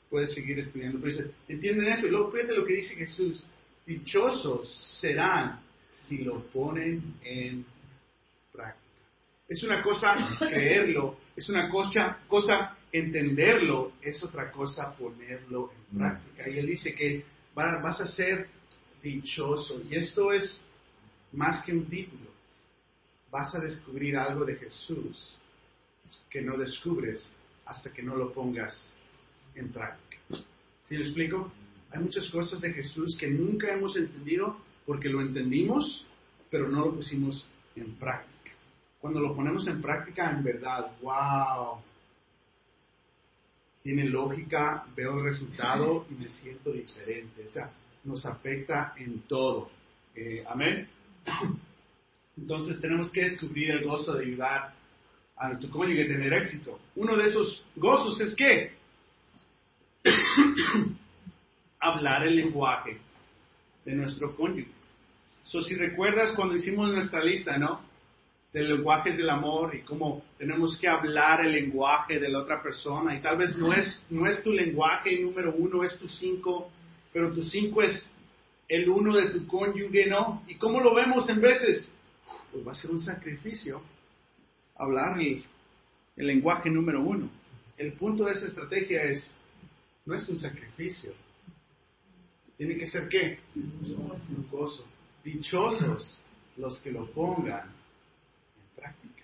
[0.09, 0.99] puedes seguir estudiando.
[0.99, 2.07] Pero dice, ¿entienden eso?
[2.07, 3.45] Y luego fíjate lo que dice Jesús.
[3.85, 5.59] Dichosos serán
[6.07, 7.63] si lo ponen en
[8.51, 8.82] práctica.
[9.47, 15.99] Es una cosa creerlo, es una cosa, cosa entenderlo, es otra cosa ponerlo en mm.
[15.99, 16.49] práctica.
[16.49, 18.47] Y él dice que vas a ser
[19.01, 19.81] dichoso.
[19.89, 20.61] Y esto es
[21.33, 22.31] más que un título.
[23.29, 25.37] Vas a descubrir algo de Jesús
[26.29, 28.95] que no descubres hasta que no lo pongas
[29.55, 30.21] en práctica.
[30.83, 31.51] ¿Sí lo explico?
[31.91, 36.05] Hay muchas cosas de Jesús que nunca hemos entendido porque lo entendimos,
[36.49, 38.32] pero no lo pusimos en práctica.
[39.03, 41.81] Cuando lo ponemos en práctica, en verdad, wow,
[43.83, 47.43] tiene lógica, veo el resultado y me siento diferente.
[47.45, 47.69] O sea,
[48.05, 49.69] nos afecta en todo.
[50.15, 50.87] Eh, amén.
[52.37, 54.73] Entonces tenemos que descubrir el gozo de ayudar
[55.35, 56.79] a nuestro cónyuge a tener éxito.
[56.95, 58.71] Uno de esos gozos es que
[61.81, 63.01] hablar el lenguaje
[63.83, 64.71] de nuestro cónyuge.
[65.43, 67.91] So, si recuerdas cuando hicimos nuestra lista, ¿no?
[68.53, 73.17] De lenguajes del amor y cómo tenemos que hablar el lenguaje de la otra persona.
[73.17, 76.69] Y tal vez no es, no es tu lenguaje número uno, es tu cinco,
[77.11, 78.05] pero tu cinco es
[78.67, 80.43] el uno de tu cónyuge, ¿no?
[80.47, 81.91] ¿Y cómo lo vemos en veces?
[82.51, 83.81] Pues va a ser un sacrificio
[84.75, 85.43] hablar el,
[86.15, 87.29] el lenguaje número uno.
[87.77, 89.35] El punto de esa estrategia es
[90.05, 91.13] no es un sacrificio.
[92.57, 93.39] Tiene que ser qué?
[95.23, 96.19] Dichosos
[96.57, 99.23] los que lo pongan en práctica.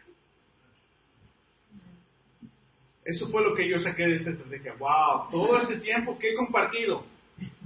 [3.09, 4.75] Eso fue lo que yo saqué de esta estrategia.
[4.77, 5.31] ¡Wow!
[5.31, 7.03] Todo este tiempo que he compartido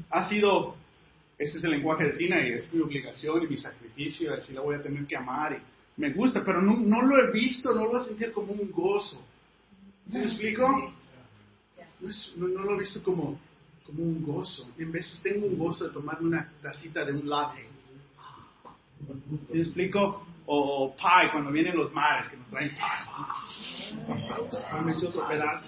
[0.09, 0.77] ha sido,
[1.37, 4.61] este es el lenguaje de Tina y es mi obligación y mi sacrificio, así la
[4.61, 7.87] voy a tener que amar y me gusta, pero no, no lo he visto, no
[7.87, 9.21] lo he sentido como un gozo.
[10.09, 10.93] ¿Se me explico?
[12.37, 13.37] no, lo he visto como,
[13.85, 14.69] como un gozo.
[14.77, 17.67] En veces tengo un gozo de tomarme una tacita de un latte.
[19.49, 20.25] ¿Sí me explico?
[20.45, 22.79] O, pie cuando vienen los mares que nos traen pie.
[24.83, 25.67] Me otro pedazo.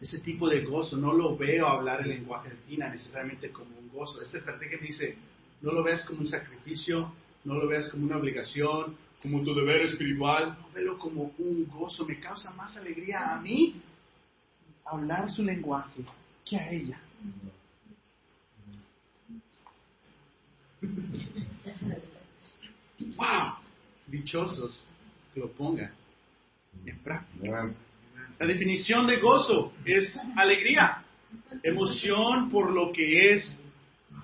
[0.00, 3.88] Ese tipo de gozo, no lo veo hablar el lenguaje de Tina necesariamente como un
[3.88, 4.20] gozo.
[4.20, 5.16] Esta estrategia me dice,
[5.60, 7.12] no lo veas como un sacrificio,
[7.44, 12.04] no lo veas como una obligación, como tu deber espiritual, no velo como un gozo,
[12.04, 13.80] me causa más alegría a mí
[14.84, 16.02] hablar su lenguaje
[16.44, 17.00] que a ella.
[23.16, 23.54] ¡Wow!
[24.06, 24.84] Dichosos
[25.32, 25.92] que lo pongan
[26.84, 27.72] en práctica.
[28.38, 31.04] La definición de gozo es alegría,
[31.62, 33.60] emoción por lo que es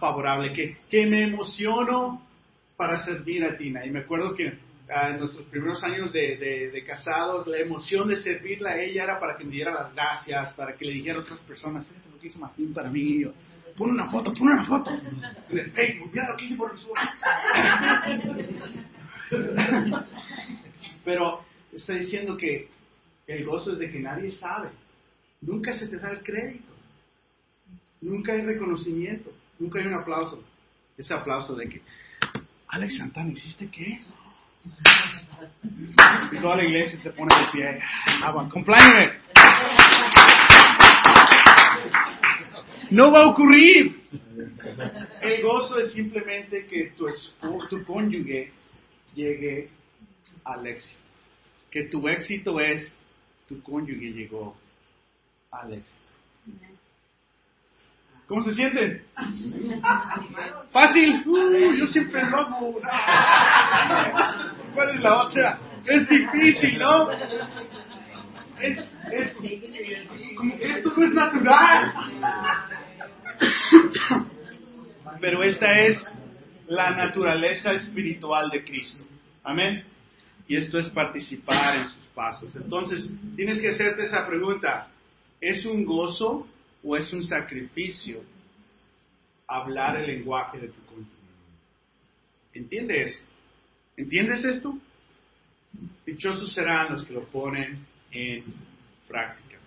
[0.00, 2.26] favorable, que, que me emociono
[2.76, 3.84] para servir a Tina.
[3.86, 8.80] Y me acuerdo que en nuestros primeros años de, casados, la emoción de servirla a
[8.80, 11.86] ella era para que me diera las gracias, para que le dijera a otras personas,
[11.86, 13.24] fíjate lo que hizo Martín para mí,
[13.78, 16.98] pon una foto, pon una foto en el Facebook, mira lo que hice por Facebook.
[21.04, 22.68] Pero está diciendo que
[23.28, 24.70] el gozo es de que nadie sabe,
[25.40, 26.72] nunca se te da el crédito,
[28.00, 30.42] nunca hay reconocimiento, nunca hay un aplauso,
[30.96, 31.82] ese aplauso de que,
[32.68, 34.02] Alex Santana, ¿hiciste qué?
[36.32, 37.80] Y toda la iglesia se pone de pie.
[38.22, 38.32] Ah,
[42.90, 44.02] No va a ocurrir.
[45.20, 47.06] El gozo es simplemente que tu,
[47.68, 48.52] tu cónyuge
[49.14, 49.68] llegue
[50.44, 51.00] al éxito.
[51.70, 52.96] Que tu éxito es
[53.46, 54.56] tu cónyuge llegó
[55.50, 56.00] al éxito.
[58.26, 59.04] ¿Cómo se sienten?
[60.70, 61.24] Fácil.
[61.78, 62.72] yo siempre lo hago.
[64.74, 65.58] ¿Cuál es la otra?
[65.86, 67.10] Es difícil, ¿no?
[68.60, 68.78] Es,
[69.10, 71.94] esto no es natural.
[75.20, 76.00] Pero esta es
[76.68, 79.04] la naturaleza espiritual de Cristo.
[79.42, 79.84] Amén.
[80.46, 82.54] Y esto es participar en sus pasos.
[82.56, 84.88] Entonces, tienes que hacerte esa pregunta.
[85.40, 86.46] ¿Es un gozo
[86.82, 88.22] o es un sacrificio
[89.46, 91.10] hablar el lenguaje de tu cónyuge?
[92.54, 93.22] ¿Entiendes?
[93.96, 94.78] ¿Entiendes esto?
[96.06, 98.44] Dichosos serán los que lo ponen en
[99.06, 99.58] práctica.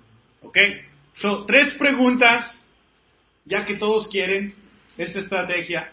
[0.42, 0.58] ¿Ok?
[1.16, 2.61] Son tres preguntas,
[3.46, 4.54] ya que todos quieren
[4.98, 5.92] esta estrategia.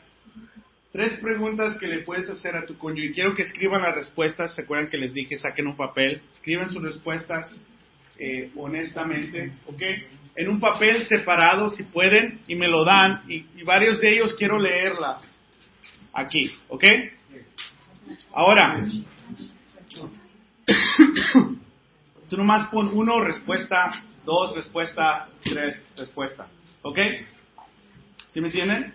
[0.93, 3.13] Tres preguntas que le puedes hacer a tu cónyuge.
[3.13, 4.55] Quiero que escriban las respuestas.
[4.55, 6.23] ¿Se acuerdan que les dije saquen un papel?
[6.31, 7.61] Escriban sus respuestas
[8.19, 9.83] eh, honestamente, ¿ok?
[10.35, 13.23] En un papel separado, si pueden, y me lo dan.
[13.29, 15.23] Y, y varios de ellos quiero leerlas
[16.13, 16.85] aquí, ¿ok?
[18.33, 18.85] Ahora,
[22.29, 26.49] tú nomás pon uno, respuesta, dos, respuesta, tres, respuesta,
[26.83, 26.99] ¿ok?
[28.39, 28.95] ¿Sí me entienden?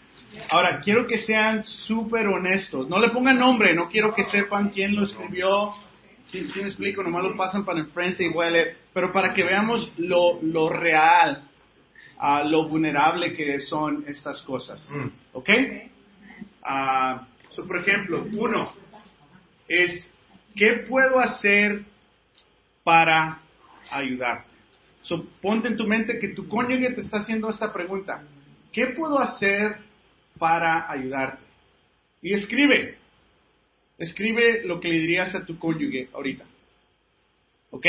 [0.51, 2.87] Ahora, quiero que sean súper honestos.
[2.87, 5.73] No le pongan nombre, no quiero que sepan quién lo escribió.
[6.27, 8.77] Si me explico, nomás lo pasan para enfrente y huele.
[8.93, 11.43] Pero para que veamos lo, lo real,
[12.21, 14.87] uh, lo vulnerable que son estas cosas.
[15.33, 15.49] ¿Ok?
[16.61, 17.19] Uh,
[17.53, 18.71] so, por ejemplo, uno
[19.67, 20.09] es,
[20.55, 21.83] ¿qué puedo hacer
[22.85, 23.41] para
[23.91, 24.45] ayudar?
[25.01, 28.23] So, ponte en tu mente que tu cónyuge te está haciendo esta pregunta.
[28.73, 29.77] ¿Qué puedo hacer
[30.39, 31.43] para ayudarte?
[32.21, 32.97] Y escribe.
[33.99, 36.43] Escribe lo que le dirías a tu cónyuge ahorita.
[37.69, 37.85] ¿Ok?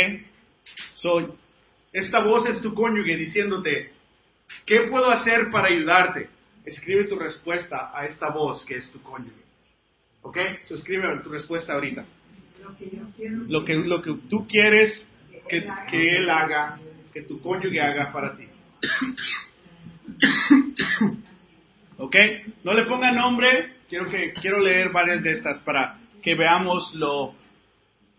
[0.96, 1.36] So,
[1.92, 3.92] esta voz es tu cónyuge diciéndote,
[4.66, 6.28] ¿qué puedo hacer para ayudarte?
[6.66, 9.42] Escribe tu respuesta a esta voz que es tu cónyuge.
[10.20, 10.38] ¿Ok?
[10.68, 12.04] So, escribe tu respuesta ahorita.
[12.62, 15.06] Lo que yo quiero Lo que, lo que tú quieres
[15.48, 16.78] que, que él haga,
[17.12, 18.48] que tu cónyuge haga para ti.
[21.98, 22.16] ¿Ok?
[22.64, 23.74] No le ponga nombre.
[23.88, 27.34] Quiero, que, quiero leer varias de estas para que veamos lo,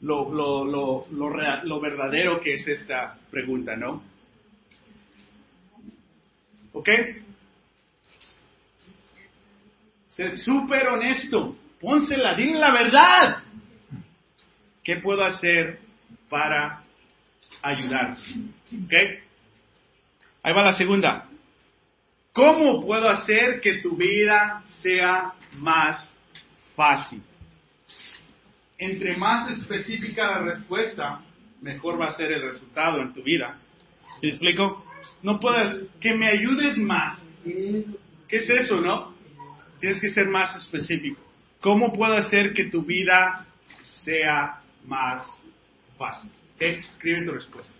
[0.02, 4.04] lo, lo, lo, lo, lo verdadero que es esta pregunta, ¿no?
[6.74, 6.90] ¿Ok?
[10.08, 11.58] Sé súper honesto.
[11.80, 13.44] Pónsela, dile la verdad.
[14.84, 15.80] ¿Qué puedo hacer
[16.30, 16.84] para
[17.62, 18.12] ayudar?
[18.12, 18.94] ¿Ok?
[20.44, 21.28] Ahí va la segunda.
[22.36, 26.14] ¿Cómo puedo hacer que tu vida sea más
[26.76, 27.24] fácil?
[28.78, 31.22] Entre más específica la respuesta,
[31.62, 33.58] mejor va a ser el resultado en tu vida.
[34.22, 34.86] ¿Me explico?
[35.24, 37.18] No puedes, que me ayudes más.
[37.46, 39.16] ¿Qué es eso, no?
[39.80, 41.22] Tienes que ser más específico.
[41.62, 43.46] ¿Cómo puedo hacer que tu vida
[44.04, 45.26] sea más
[45.98, 46.32] fácil?
[46.60, 47.75] Escribe tu respuesta.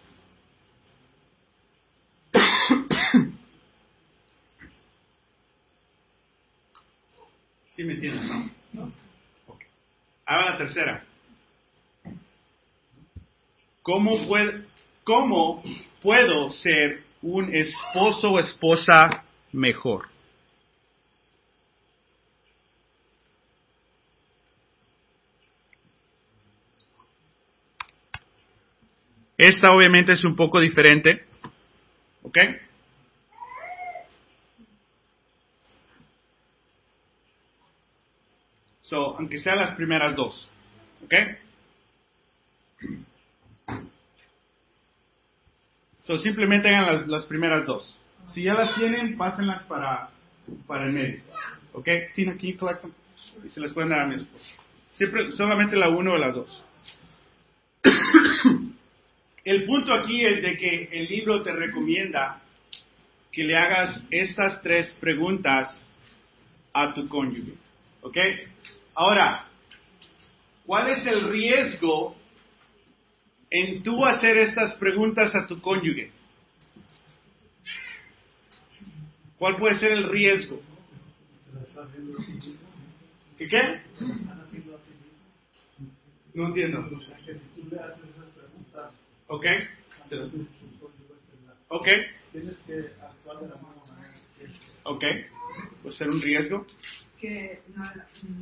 [7.76, 8.24] ¿Sí me entiendes,
[8.74, 8.92] no?
[9.48, 9.62] Ok.
[10.26, 11.04] Ahora la tercera.
[13.82, 14.66] ¿Cómo, puede-
[15.04, 15.62] ¿Cómo
[16.02, 20.08] puedo ser un esposo o esposa mejor?
[29.38, 31.26] Esta obviamente es un poco diferente.
[32.24, 32.38] ¿Ok?
[38.86, 40.48] So, aunque sean las primeras dos.
[41.04, 41.14] ¿Ok?
[46.04, 47.98] So, simplemente hagan las, las primeras dos.
[48.34, 50.10] Si ya las tienen, pásenlas para,
[50.68, 51.22] para el medio.
[51.74, 51.88] ¿Ok?
[52.14, 52.94] Tina, can you?
[53.44, 54.46] Y se las pueden dar a mi esposo.
[54.94, 56.64] Siempre, solamente la uno o la dos.
[59.44, 62.42] El punto aquí es de que el libro te recomienda
[63.32, 65.88] que le hagas estas tres preguntas
[66.74, 67.54] a tu cónyuge.
[68.02, 68.18] ¿Ok?
[68.96, 69.46] Ahora,
[70.66, 72.16] ¿cuál es el riesgo
[73.50, 76.12] en tú hacer estas preguntas a tu cónyuge?
[79.38, 80.62] ¿Cuál puede ser el riesgo?
[83.38, 83.82] ¿Qué qué?
[86.34, 86.90] No entiendo.
[89.28, 89.46] Ok.
[91.68, 91.88] Ok.
[94.84, 95.04] Ok.
[95.84, 96.66] Puede ser un riesgo.
[97.26, 97.92] Que no,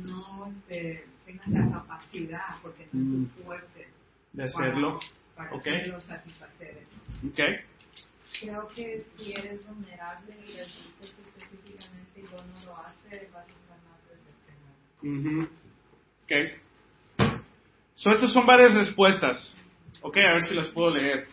[0.04, 3.88] no este, tengan la capacidad, porque no son fuertes
[4.32, 5.00] De hacerlo.
[5.36, 5.66] para, para Ok.
[5.66, 7.28] hacerlo satisfacer eso.
[7.28, 7.40] Ok.
[8.40, 10.68] Creo que si eres vulnerable y dices
[11.00, 14.76] específicamente y uno no lo hace, vas a estar más decepcionado.
[15.02, 15.48] Ujú.
[16.24, 16.60] Ok.
[17.94, 19.58] So, estas son varias respuestas.
[20.02, 21.28] Ok, a ver si las puedo leer.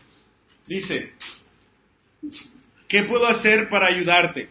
[0.68, 1.14] Dice,
[2.88, 4.50] ¿qué puedo hacer para ayudarte?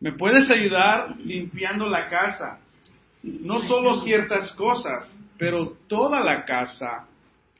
[0.00, 2.58] ¿Me puedes ayudar limpiando la casa,
[3.22, 7.06] no solo ciertas cosas, pero toda la casa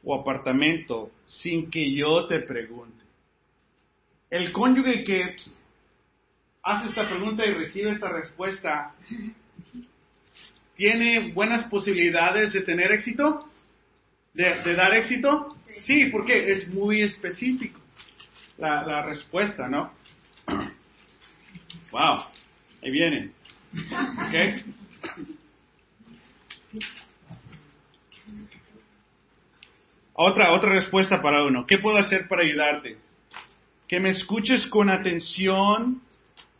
[0.03, 3.03] o apartamento sin que yo te pregunte.
[4.29, 5.35] El cónyuge que
[6.63, 8.95] hace esta pregunta y recibe esta respuesta,
[10.75, 13.47] ¿tiene buenas posibilidades de tener éxito?
[14.33, 15.55] ¿De, dar éxito?
[15.85, 17.79] Sí, porque es muy específico
[18.57, 19.93] la, la respuesta, ¿no?
[21.91, 22.30] Wow,
[22.81, 23.31] ahí viene.
[23.73, 24.65] ¿Ok?
[30.13, 31.65] Otra, otra respuesta para uno.
[31.65, 32.97] ¿Qué puedo hacer para ayudarte?
[33.87, 36.01] Que me escuches con atención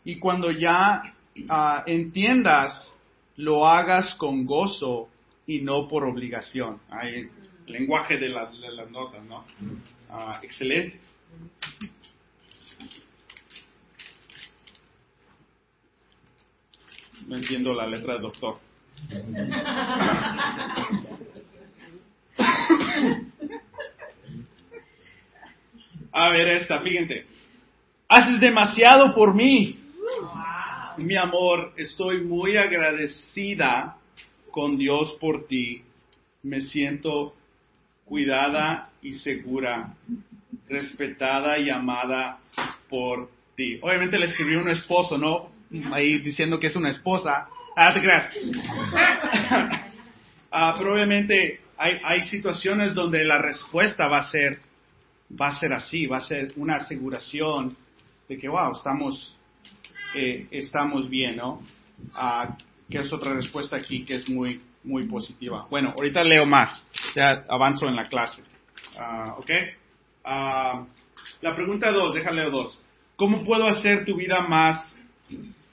[0.04, 1.14] y cuando ya
[1.48, 2.96] ah, entiendas,
[3.36, 5.08] lo hagas con gozo
[5.46, 6.80] y no por obligación.
[7.02, 7.30] El
[7.66, 9.44] lenguaje de, las notas, ¿no?
[10.10, 11.00] Ah, excelente.
[17.26, 18.58] No entiendo la letra del doctor.
[26.12, 27.24] A ver esta, fíjense.
[28.08, 29.78] Haces demasiado por mí.
[30.98, 33.96] Mi amor, estoy muy agradecida
[34.50, 35.82] con Dios por ti.
[36.42, 37.34] Me siento
[38.04, 39.94] cuidada y segura,
[40.68, 42.40] respetada y amada
[42.90, 43.78] por ti.
[43.80, 45.51] Obviamente le escribió un esposo, ¿no?
[45.92, 47.48] Ahí diciendo que es una esposa.
[47.76, 48.30] Ah, te creas.
[50.52, 54.60] ah, pero obviamente hay, hay situaciones donde la respuesta va a ser
[55.40, 57.76] va a ser así, va a ser una aseguración
[58.28, 59.36] de que, wow, estamos,
[60.14, 61.62] eh, estamos bien, ¿no?
[62.14, 62.56] Ah,
[62.90, 65.66] que es otra respuesta aquí que es muy, muy positiva.
[65.70, 68.42] Bueno, ahorita leo más, ya avanzo en la clase.
[68.98, 69.50] Ah, ¿Ok?
[70.24, 70.84] Ah,
[71.40, 72.78] la pregunta dos, déjale dos.
[73.16, 74.98] ¿Cómo puedo hacer tu vida más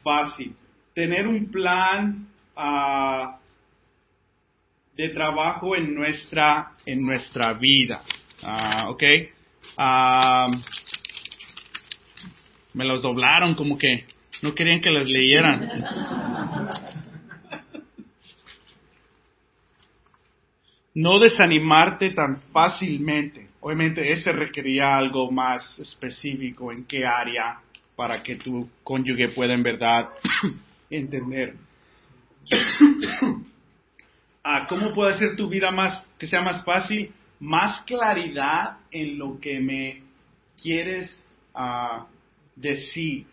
[0.04, 0.56] fácil?
[0.94, 2.28] Tener un plan
[4.96, 8.02] de trabajo en nuestra, en nuestra vida.
[8.88, 9.04] ¿Ok?
[12.74, 14.06] me los doblaron como que
[14.42, 15.70] no querían que les leyeran.
[20.96, 23.48] No desanimarte tan fácilmente.
[23.62, 27.60] Obviamente ese requería algo más específico en qué área
[28.00, 30.08] para que tu cónyuge pueda en verdad
[30.90, 31.56] entender.
[34.42, 37.12] ah, ¿Cómo puede hacer tu vida más, que sea más fácil?
[37.40, 40.02] más claridad en lo que me
[40.62, 42.04] quieres uh,
[42.56, 43.26] decir.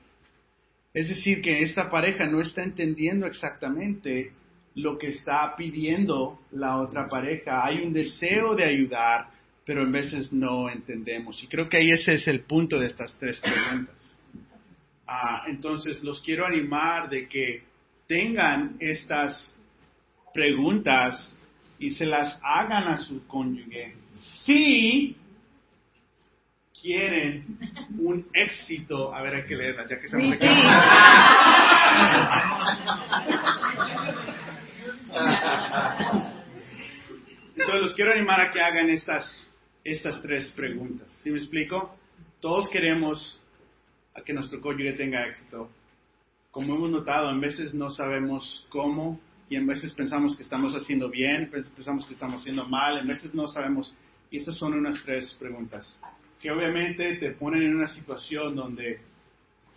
[0.95, 4.33] Es decir, que esta pareja no está entendiendo exactamente
[4.75, 7.65] lo que está pidiendo la otra pareja.
[7.65, 9.29] Hay un deseo de ayudar,
[9.65, 11.43] pero en veces no entendemos.
[11.43, 14.16] Y creo que ahí ese es el punto de estas tres preguntas.
[15.09, 17.63] Uh, entonces, los quiero animar de que
[18.09, 19.57] tengan estas
[20.35, 21.39] preguntas
[21.79, 23.95] y se las hagan a su cónyuge
[24.45, 25.17] si
[26.81, 27.59] quieren
[27.99, 29.15] un éxito.
[29.15, 30.47] A ver, hay que leerla, ya que estamos aquí.
[37.57, 39.25] Entonces los quiero animar a que hagan estas,
[39.83, 41.13] estas tres preguntas.
[41.23, 41.97] ¿Sí me explico?
[42.41, 43.41] Todos queremos
[44.17, 45.69] a que nuestro cónyuge tenga éxito.
[46.51, 51.11] Como hemos notado, en veces no sabemos cómo y en veces pensamos que estamos haciendo
[51.11, 53.95] bien, pensamos que estamos haciendo mal, en veces no sabemos.
[54.31, 56.01] Y estas son unas tres preguntas
[56.41, 59.01] que obviamente te ponen en una situación donde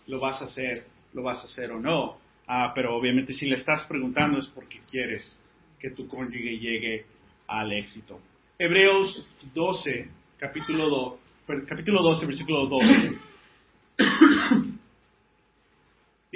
[0.08, 2.18] lo vas a hacer, lo vas a hacer o no.
[2.48, 5.40] Ah, pero obviamente si le estás preguntando es porque quieres
[5.80, 7.06] que tu cónyuge llegue
[7.48, 8.20] al éxito.
[8.58, 13.30] Hebreos 12, capítulo 2, capítulo 12, versículo 12.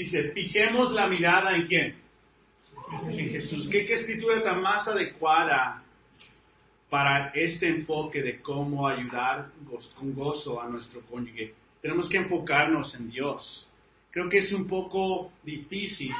[0.03, 1.95] Dice, fijemos la mirada en quién?
[3.07, 3.69] en Jesús.
[3.69, 5.81] ¿Qué, escritura tan más adecuada
[6.89, 9.51] para este enfoque de cómo ayudar
[9.95, 11.53] con gozo a nuestro cónyuge?
[11.81, 13.65] Tenemos que enfocarnos en Dios.
[14.11, 16.11] Creo que es un poco difícil,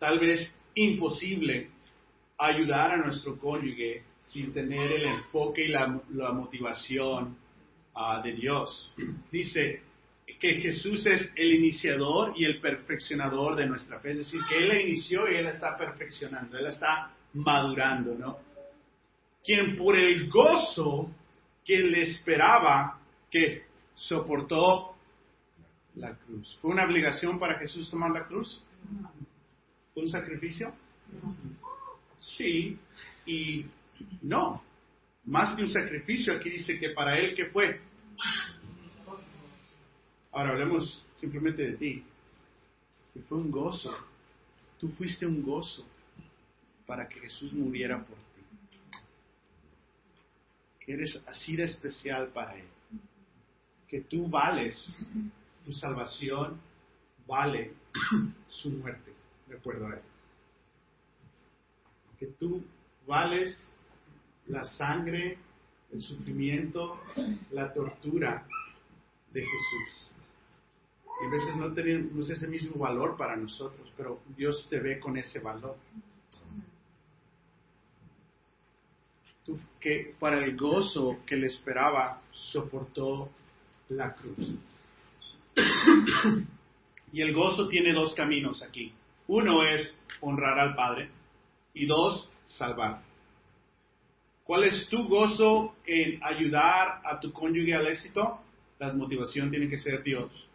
[0.00, 1.70] tal vez imposible,
[2.36, 5.86] ayudar a nuestro cónyuge sin tener el enfoque y la,
[6.32, 7.36] motivación
[7.94, 8.92] ah, de Dios.
[9.30, 9.82] Dice,
[10.40, 14.12] que Jesús es el iniciador y el perfeccionador de nuestra fe.
[14.12, 18.38] Es decir, que Él la inició y Él la está perfeccionando, Él está madurando, ¿no?
[19.44, 21.10] Quien por el gozo
[21.64, 22.98] que le esperaba,
[23.30, 23.64] que
[23.94, 24.96] soportó
[25.96, 26.58] la cruz.
[26.62, 28.64] ¿Fue una obligación para Jesús tomar la cruz?
[29.92, 30.72] ¿Fue un sacrificio?
[32.18, 32.78] Sí
[33.26, 33.66] y
[34.22, 34.62] no.
[35.24, 37.80] Más que un sacrificio, aquí dice que para Él, ¿qué fue?
[40.32, 42.04] Ahora hablemos simplemente de ti.
[43.12, 43.92] Que fue un gozo.
[44.78, 45.84] Tú fuiste un gozo
[46.86, 48.98] para que Jesús muriera por ti.
[50.80, 52.66] Que eres así de especial para Él.
[53.88, 54.76] Que tú vales
[55.64, 56.60] tu salvación,
[57.26, 57.72] vale
[58.48, 59.12] su muerte,
[59.48, 60.02] de acuerdo a Él.
[62.18, 62.62] Que tú
[63.06, 63.68] vales
[64.46, 65.38] la sangre,
[65.92, 67.00] el sufrimiento,
[67.50, 68.46] la tortura
[69.32, 70.09] de Jesús.
[71.20, 75.18] Y a veces no tenemos ese mismo valor para nosotros, pero Dios te ve con
[75.18, 75.76] ese valor.
[79.44, 83.30] Tú, que para el gozo que le esperaba, soportó
[83.90, 84.54] la cruz.
[87.12, 88.92] y el gozo tiene dos caminos aquí.
[89.26, 91.10] Uno es honrar al Padre
[91.74, 93.02] y dos, salvar.
[94.44, 98.40] ¿Cuál es tu gozo en ayudar a tu cónyuge al éxito?
[98.78, 100.49] La motivación tiene que ser Dios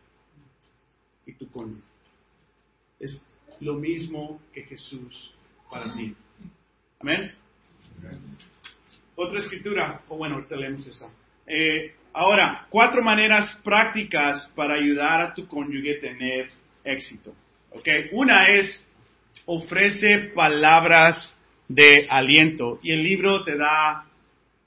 [1.26, 1.82] y tu cónyuge.
[3.00, 3.26] Es
[3.60, 5.34] lo mismo que Jesús
[5.70, 6.16] para ti.
[7.00, 7.34] Amén.
[9.16, 11.10] Otra escritura, o bueno, ahorita leemos esa.
[11.48, 16.50] Eh, ahora, cuatro maneras prácticas para ayudar a tu cónyuge a tener
[16.84, 17.34] éxito.
[17.72, 18.10] Okay.
[18.12, 18.88] Una es
[19.46, 24.06] ofrece palabras de aliento y el libro te da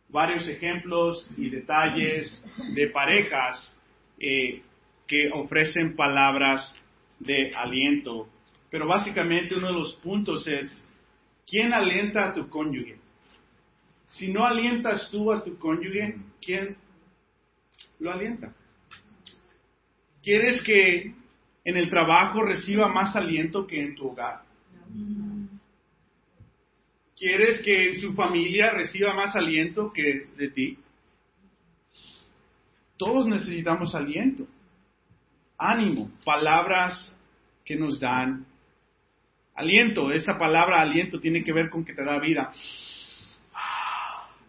[0.09, 2.45] varios ejemplos y detalles
[2.75, 3.77] de parejas
[4.19, 4.63] eh,
[5.09, 6.73] que ofrecen palabras
[7.19, 8.29] de aliento.
[8.71, 10.87] Pero básicamente uno de los puntos es,
[11.47, 12.99] ¿quién alienta a tu cónyuge?
[14.05, 16.77] Si no alientas tú a tu cónyuge, ¿quién
[17.99, 18.55] lo alienta?
[20.23, 21.15] ¿Quieres que
[21.65, 24.43] en el trabajo reciba más aliento que en tu hogar?
[27.17, 30.79] ¿Quieres que en su familia reciba más aliento que de ti?
[32.97, 34.47] Todos necesitamos aliento
[35.59, 37.19] ánimo, palabras
[37.65, 38.47] que nos dan
[39.55, 40.13] aliento.
[40.13, 42.53] Esa palabra aliento tiene que ver con que te da vida,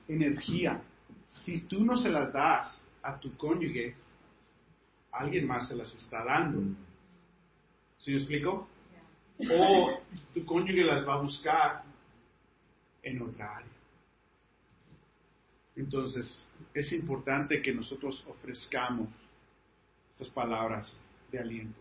[0.08, 0.82] energía.
[1.28, 3.96] Si tú no se las das a tu cónyuge,
[5.12, 6.76] alguien más se las está dando.
[8.00, 8.68] ¿Sí me explico?
[9.52, 10.02] O
[10.34, 11.84] tu cónyuge las va a buscar
[13.02, 13.70] en otra área.
[15.76, 16.44] Entonces,
[16.74, 19.08] es importante que nosotros ofrezcamos
[20.20, 21.00] estas palabras
[21.32, 21.80] de aliento.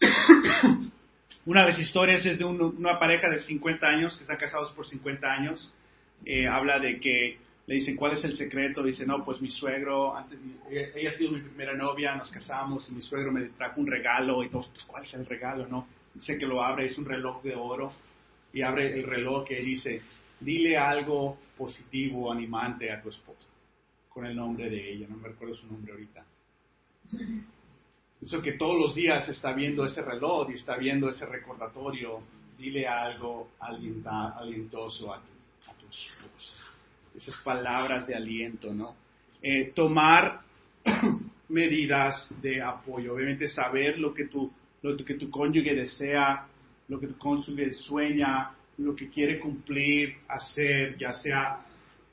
[1.46, 4.86] Una de las historias es de una pareja de 50 años, que están casados por
[4.86, 5.72] 50 años.
[6.24, 8.82] Eh, habla de que le dicen, ¿cuál es el secreto?
[8.82, 10.38] Dice, no, pues mi suegro, antes,
[10.70, 14.42] ella ha sido mi primera novia, nos casamos y mi suegro me trajo un regalo
[14.44, 15.66] y todos, pues, ¿cuál es el regalo?
[15.66, 17.92] No, dice que lo abre, es un reloj de oro
[18.52, 20.00] y abre el reloj que dice,
[20.38, 23.48] dile algo positivo, animante a tu esposa,
[24.08, 26.24] con el nombre de ella, no me recuerdo su nombre ahorita.
[28.24, 32.22] Eso que todos los días está viendo ese reloj y está viendo ese recordatorio,
[32.56, 35.26] dile algo alientoso a tu,
[35.68, 36.56] a esposa.
[37.16, 38.94] Esas palabras de aliento, ¿no?
[39.42, 40.40] Eh, tomar
[41.48, 43.14] medidas de apoyo.
[43.14, 44.50] Obviamente saber lo que, tu,
[44.82, 46.46] lo que tu cónyuge desea,
[46.88, 51.66] lo que tu cónyuge sueña, lo que quiere cumplir, hacer, ya sea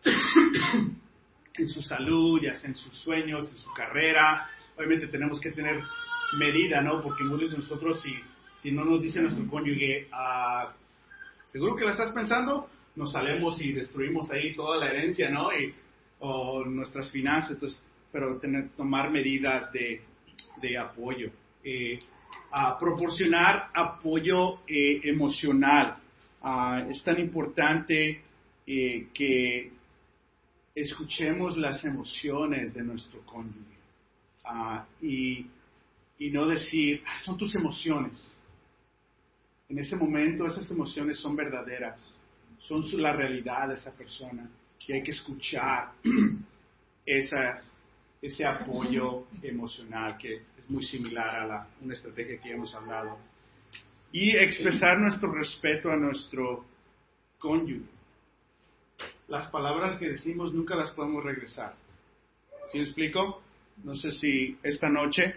[1.53, 4.49] en su salud, ya sea en sus sueños, en su carrera,
[4.79, 5.81] obviamente tenemos que tener
[6.37, 7.03] medida, ¿no?
[7.03, 8.13] Porque muchos de nosotros, si,
[8.61, 10.73] si no nos dice nuestro cónyuge, ah,
[11.47, 12.69] ¿seguro que la estás pensando?
[12.95, 15.51] Nos salemos y destruimos ahí toda la herencia, ¿no?
[15.53, 15.73] Y,
[16.19, 20.01] o nuestras finanzas, entonces, pero tener, tomar medidas de,
[20.61, 21.29] de apoyo.
[21.63, 21.99] Eh,
[22.79, 25.97] proporcionar apoyo eh, emocional.
[26.41, 28.21] Ah, es tan importante
[28.65, 29.71] eh, que
[30.73, 33.78] escuchemos las emociones de nuestro cónyuge.
[34.51, 35.45] Ah, y,
[36.31, 38.19] no decir, ah, son tus emociones.
[39.69, 41.99] En ese momento esas emociones son verdaderas,
[42.61, 44.49] son la realidad de esa persona
[44.87, 45.91] y hay que escuchar
[47.05, 47.71] esas,
[48.19, 53.19] ese apoyo emocional que es muy similar a la, una estrategia que hemos hablado.
[54.11, 56.65] Y expresar nuestro respeto a nuestro
[57.37, 57.85] cónyuge.
[59.27, 61.75] Las palabras que decimos nunca las podemos regresar.
[62.71, 63.43] ¿Sí me explico?
[63.83, 65.35] No sé si esta noche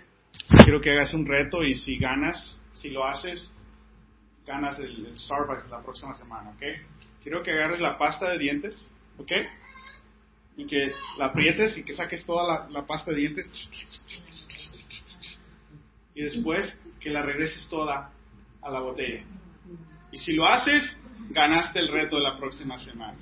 [0.65, 3.53] quiero que hagas un reto y si ganas, si lo haces,
[4.47, 6.63] ganas el, Starbucks la próxima semana, ¿ok?
[7.23, 9.33] Quiero que agarres la pasta de dientes, ¿ok?
[10.57, 13.51] Y que la aprietes y que saques toda la, pasta de dientes.
[16.15, 18.11] Y después que la regreses toda
[18.61, 19.25] a la botella.
[20.11, 20.99] Y si lo haces,
[21.31, 23.19] ganaste el reto de la próxima semana.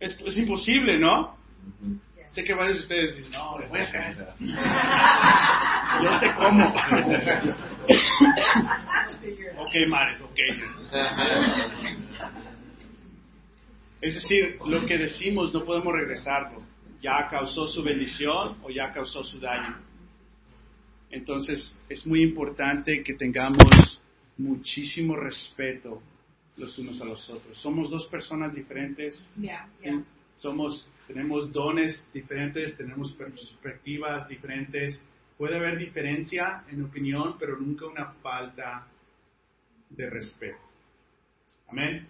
[0.00, 1.36] Es, es imposible, ¿no?
[2.32, 4.16] Sé que varios de ustedes dicen, no, le voy a hacer.
[6.02, 6.66] Yo sé cómo.
[9.58, 10.38] ok, Mares, ok.
[14.00, 16.62] Es decir, lo que decimos no podemos regresarlo.
[17.02, 19.78] Ya causó su bendición o ya causó su daño.
[21.10, 24.00] Entonces es muy importante que tengamos
[24.38, 26.00] muchísimo respeto
[26.56, 27.58] los unos a los otros.
[27.58, 29.34] Somos dos personas diferentes.
[29.38, 29.90] Yeah, ¿sí?
[30.42, 35.00] Somos, tenemos dones diferentes, tenemos perspectivas diferentes.
[35.38, 38.86] Puede haber diferencia en opinión, pero nunca una falta
[39.88, 40.58] de respeto.
[41.68, 42.08] Amén.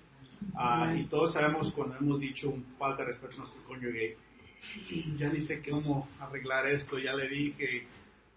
[0.55, 4.17] Ah, y todos sabemos cuando hemos dicho un falta de respeto a nuestro cónyuge,
[5.17, 7.87] ya ni sé cómo arreglar esto, ya le dije,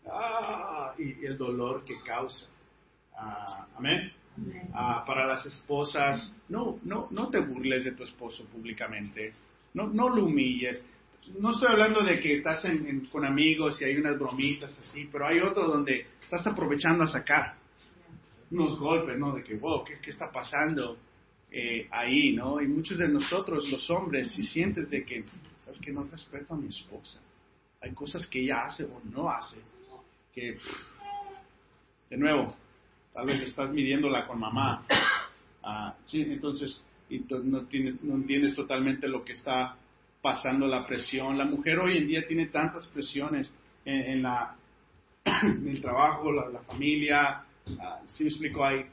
[0.07, 2.47] ah, y el dolor que causa.
[3.17, 4.11] Ah, amén.
[4.73, 9.33] Ah, para las esposas, no, no, no te burles de tu esposo públicamente,
[9.75, 10.83] no, no lo humilles.
[11.39, 15.27] No estoy hablando de que estás en- con amigos y hay unas bromitas así, pero
[15.27, 17.55] hay otro donde estás aprovechando a sacar
[18.51, 19.35] unos golpes, ¿no?
[19.35, 20.97] De que, wow, ¿qué, qué está pasando
[21.51, 22.61] eh, ahí, ¿no?
[22.61, 25.23] Y muchos de nosotros, los hombres, si sientes de que,
[25.63, 27.19] ¿sabes que No respeto a mi esposa.
[27.81, 29.57] Hay cosas que ella hace o no hace,
[30.33, 30.57] que,
[32.09, 32.55] de nuevo,
[33.13, 34.85] tal vez estás midiéndola con mamá.
[35.63, 39.77] Ah, sí, entonces, y no, tienes, no entiendes totalmente lo que está
[40.21, 41.37] pasando, la presión.
[41.37, 43.53] La mujer hoy en día tiene tantas presiones
[43.85, 44.25] en,
[45.67, 47.43] el trabajo, la, la familia,
[47.79, 48.85] ah, si me explico, hay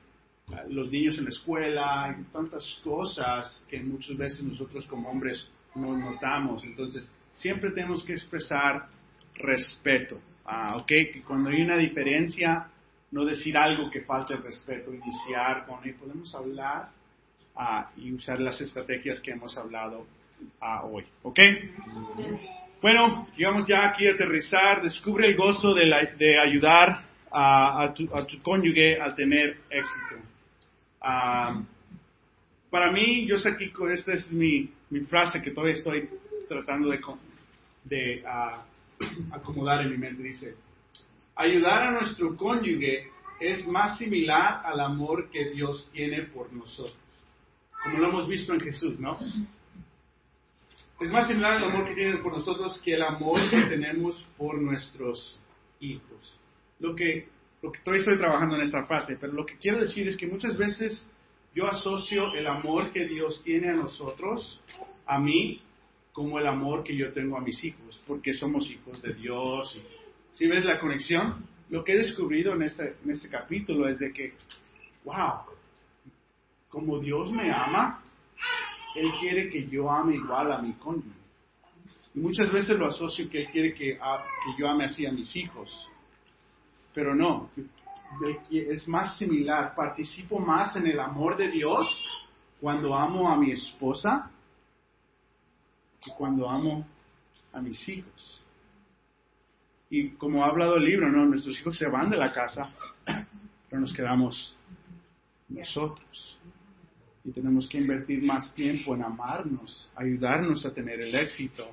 [0.52, 5.48] ah, los niños en la escuela, hay tantas cosas que muchas veces nosotros como hombres
[5.74, 6.64] no notamos.
[6.64, 8.88] Entonces, siempre tenemos que expresar
[9.34, 10.20] respeto.
[10.44, 12.68] Ah, ok, que cuando hay una diferencia,
[13.10, 16.90] no decir algo que falte el respeto, iniciar con él, podemos hablar
[17.56, 20.06] ah, y usar las estrategias que hemos hablado
[20.60, 21.04] ah, hoy.
[21.22, 21.38] ¿Ok?
[22.80, 24.82] Bueno, llegamos ya aquí a aterrizar.
[24.82, 29.58] Descubre el gozo de, la- de ayudar a, a tu, a tu cónyuge a tener
[29.70, 30.16] éxito.
[31.00, 31.60] Ah,
[32.70, 36.08] para mí, yo sé con- esta es mi, mi frase que todavía estoy
[36.48, 37.00] tratando de,
[37.84, 38.24] de
[39.30, 40.22] acomodar en mi mente.
[40.22, 40.54] Dice,
[41.36, 43.08] ayudar a nuestro cónyuge
[43.40, 46.96] es más similar al amor que Dios tiene por nosotros.
[47.82, 49.18] Como lo hemos visto en Jesús, ¿no?
[51.00, 54.60] Es más similar al amor que tiene por nosotros que el amor que tenemos por
[54.60, 55.38] nuestros
[55.80, 56.38] hijos.
[56.78, 57.28] Lo que,
[57.60, 60.28] lo que todavía estoy trabajando en esta frase, pero lo que quiero decir es que
[60.28, 61.08] muchas veces
[61.54, 64.60] yo asocio el amor que Dios tiene a nosotros,
[65.06, 65.60] a mí,
[66.12, 69.78] como el amor que yo tengo a mis hijos, porque somos hijos de Dios.
[70.34, 74.12] Si ves la conexión, lo que he descubrido en este, en este capítulo es de
[74.12, 74.34] que,
[75.04, 75.52] wow,
[76.72, 78.02] como Dios me ama,
[78.96, 81.20] Él quiere que yo ame igual a mi cónyuge.
[82.14, 85.36] Y muchas veces lo asocio que Él quiere que, que yo ame así a mis
[85.36, 85.88] hijos.
[86.94, 87.50] Pero no,
[88.50, 89.74] es más similar.
[89.74, 91.86] Participo más en el amor de Dios
[92.60, 94.30] cuando amo a mi esposa
[96.00, 96.86] que cuando amo
[97.52, 98.40] a mis hijos.
[99.90, 101.26] Y como ha hablado el libro, ¿no?
[101.26, 102.72] nuestros hijos se van de la casa,
[103.68, 104.56] pero nos quedamos
[105.48, 106.31] nosotros.
[107.24, 111.68] Y tenemos que invertir más tiempo en amarnos, ayudarnos a tener el éxito.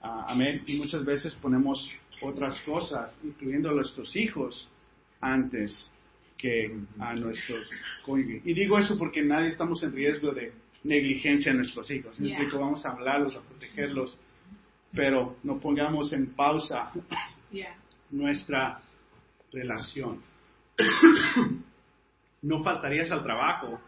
[0.00, 0.62] Ah, amén.
[0.66, 1.90] Y muchas veces ponemos
[2.22, 4.68] otras cosas, incluyendo a nuestros hijos,
[5.20, 5.90] antes
[6.38, 7.68] que a nuestros
[8.06, 8.46] cónyuges.
[8.46, 10.52] Y digo eso porque nadie estamos en riesgo de
[10.84, 12.18] negligencia a nuestros hijos.
[12.18, 12.38] ¿Me Yeah.
[12.38, 12.58] explico?
[12.64, 14.18] Vamos a hablarlos, a protegerlos,
[14.92, 16.90] pero no pongamos en pausa
[17.50, 17.76] Yeah.
[18.10, 18.80] nuestra
[19.52, 20.22] relación.
[22.42, 23.78] No faltarías al trabajo,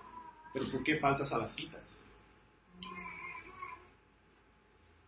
[0.52, 2.04] pero ¿por qué faltas a las citas?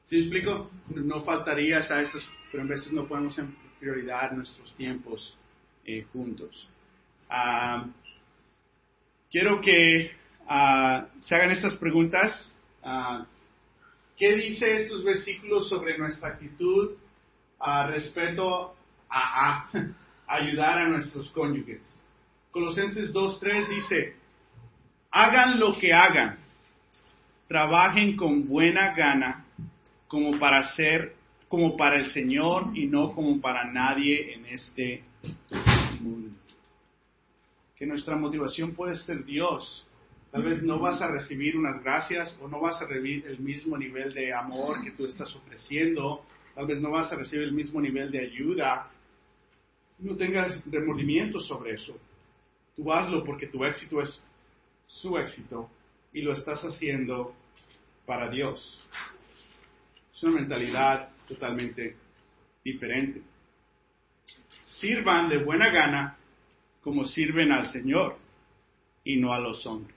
[0.04, 0.70] ¿Sí explico?
[0.88, 5.36] No faltarías a esas, pero en veces no ponemos en prioridad nuestros tiempos
[5.84, 6.68] eh, juntos.
[7.28, 7.86] Ah,
[9.30, 10.12] quiero que
[10.46, 12.54] ah, se hagan estas preguntas.
[12.82, 13.26] Ah,
[14.16, 16.92] ¿Qué dice estos versículos sobre nuestra actitud
[17.58, 18.76] a respeto
[19.08, 19.70] a, a
[20.28, 22.00] ayudar a nuestros cónyuges?
[22.50, 24.16] Colosenses 2.3 dice,
[25.14, 26.38] hagan lo que hagan,
[27.46, 29.44] trabajen con buena gana
[30.08, 31.14] como para ser,
[31.48, 35.04] como para el Señor y no como para nadie en este
[36.00, 36.36] mundo.
[37.76, 39.86] Que nuestra motivación puede ser Dios.
[40.32, 43.78] Tal vez no vas a recibir unas gracias o no vas a recibir el mismo
[43.78, 46.24] nivel de amor que tú estás ofreciendo.
[46.56, 48.90] Tal vez no vas a recibir el mismo nivel de ayuda.
[50.00, 51.96] No tengas remordimiento sobre eso.
[52.74, 54.20] Tú hazlo porque tu éxito es
[54.94, 55.68] su éxito
[56.12, 57.34] y lo estás haciendo
[58.06, 58.80] para Dios.
[60.14, 61.96] Es una mentalidad totalmente
[62.64, 63.22] diferente.
[64.66, 66.16] Sirvan de buena gana
[66.82, 68.16] como sirven al Señor
[69.02, 69.96] y no a los hombres.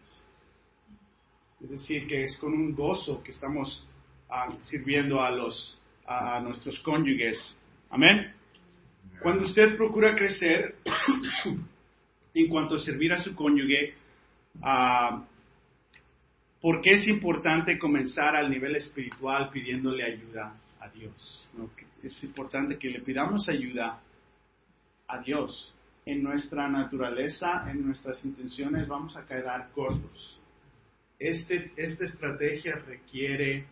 [1.62, 3.88] Es decir, que es con un gozo que estamos
[4.30, 7.58] ah, sirviendo a, los, a, nuestros cónyuges.
[7.90, 8.34] Amén.
[9.22, 10.76] Cuando usted procura crecer
[12.34, 13.96] en cuanto a servir a su cónyuge,
[14.62, 15.24] ah,
[16.62, 21.48] ¿por qué es importante comenzar al nivel espiritual pidiéndole ayuda a Dios?
[21.58, 21.70] ¿No?
[22.04, 24.02] Es importante que le pidamos ayuda
[25.08, 25.74] a Dios.
[26.06, 30.40] En nuestra naturaleza, en nuestras intenciones, vamos a quedar cortos.
[31.20, 33.66] Este, esta estrategia requiere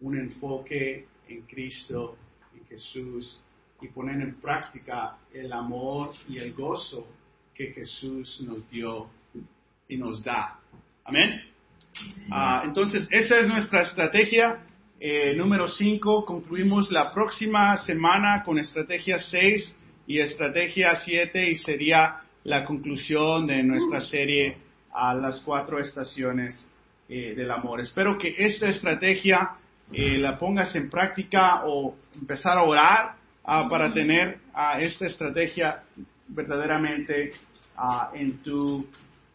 [0.00, 2.16] un enfoque en Cristo,
[2.54, 3.42] en Jesús,
[3.80, 7.06] y poner en práctica el amor y el gozo
[7.54, 9.08] que Jesús nos dio
[9.90, 10.58] y nos da.
[11.04, 11.42] Amén.
[12.30, 14.60] Ah, entonces, esa es nuestra estrategia.
[15.00, 19.76] Eh, número 5, concluimos la próxima semana con estrategia 6
[20.06, 24.58] y estrategia 7 y sería la conclusión de nuestra serie
[24.92, 26.68] a las cuatro estaciones
[27.08, 27.80] eh, del amor.
[27.80, 29.56] Espero que esta estrategia
[29.92, 33.14] eh, la pongas en práctica o empezar a orar
[33.44, 34.38] ah, para tener
[34.78, 35.82] esta estrategia
[36.28, 37.32] verdaderamente
[37.76, 38.86] ah, en tu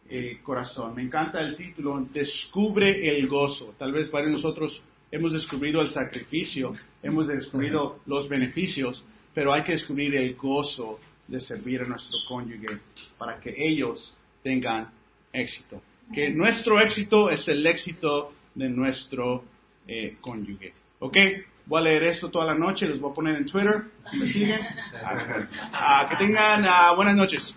[0.10, 0.96] eh, corazón.
[0.96, 3.74] Me encanta el título, Descubre el gozo.
[3.78, 9.74] Tal vez para nosotros hemos descubrido el sacrificio, hemos descubrido los beneficios, pero hay que
[9.74, 12.80] descubrir el gozo de servir a nuestro cónyuge
[13.18, 14.90] para que ellos tengan
[15.34, 15.82] éxito.
[16.14, 19.44] Que nuestro éxito es el éxito de nuestro
[19.88, 20.74] eh, cónyuge.
[21.00, 21.18] ¿Ok?
[21.66, 24.28] Voy a leer esto toda la noche, los voy a poner en Twitter, si me
[24.28, 24.62] siguen.
[25.74, 27.54] Ah, que tengan ah, buenas noches.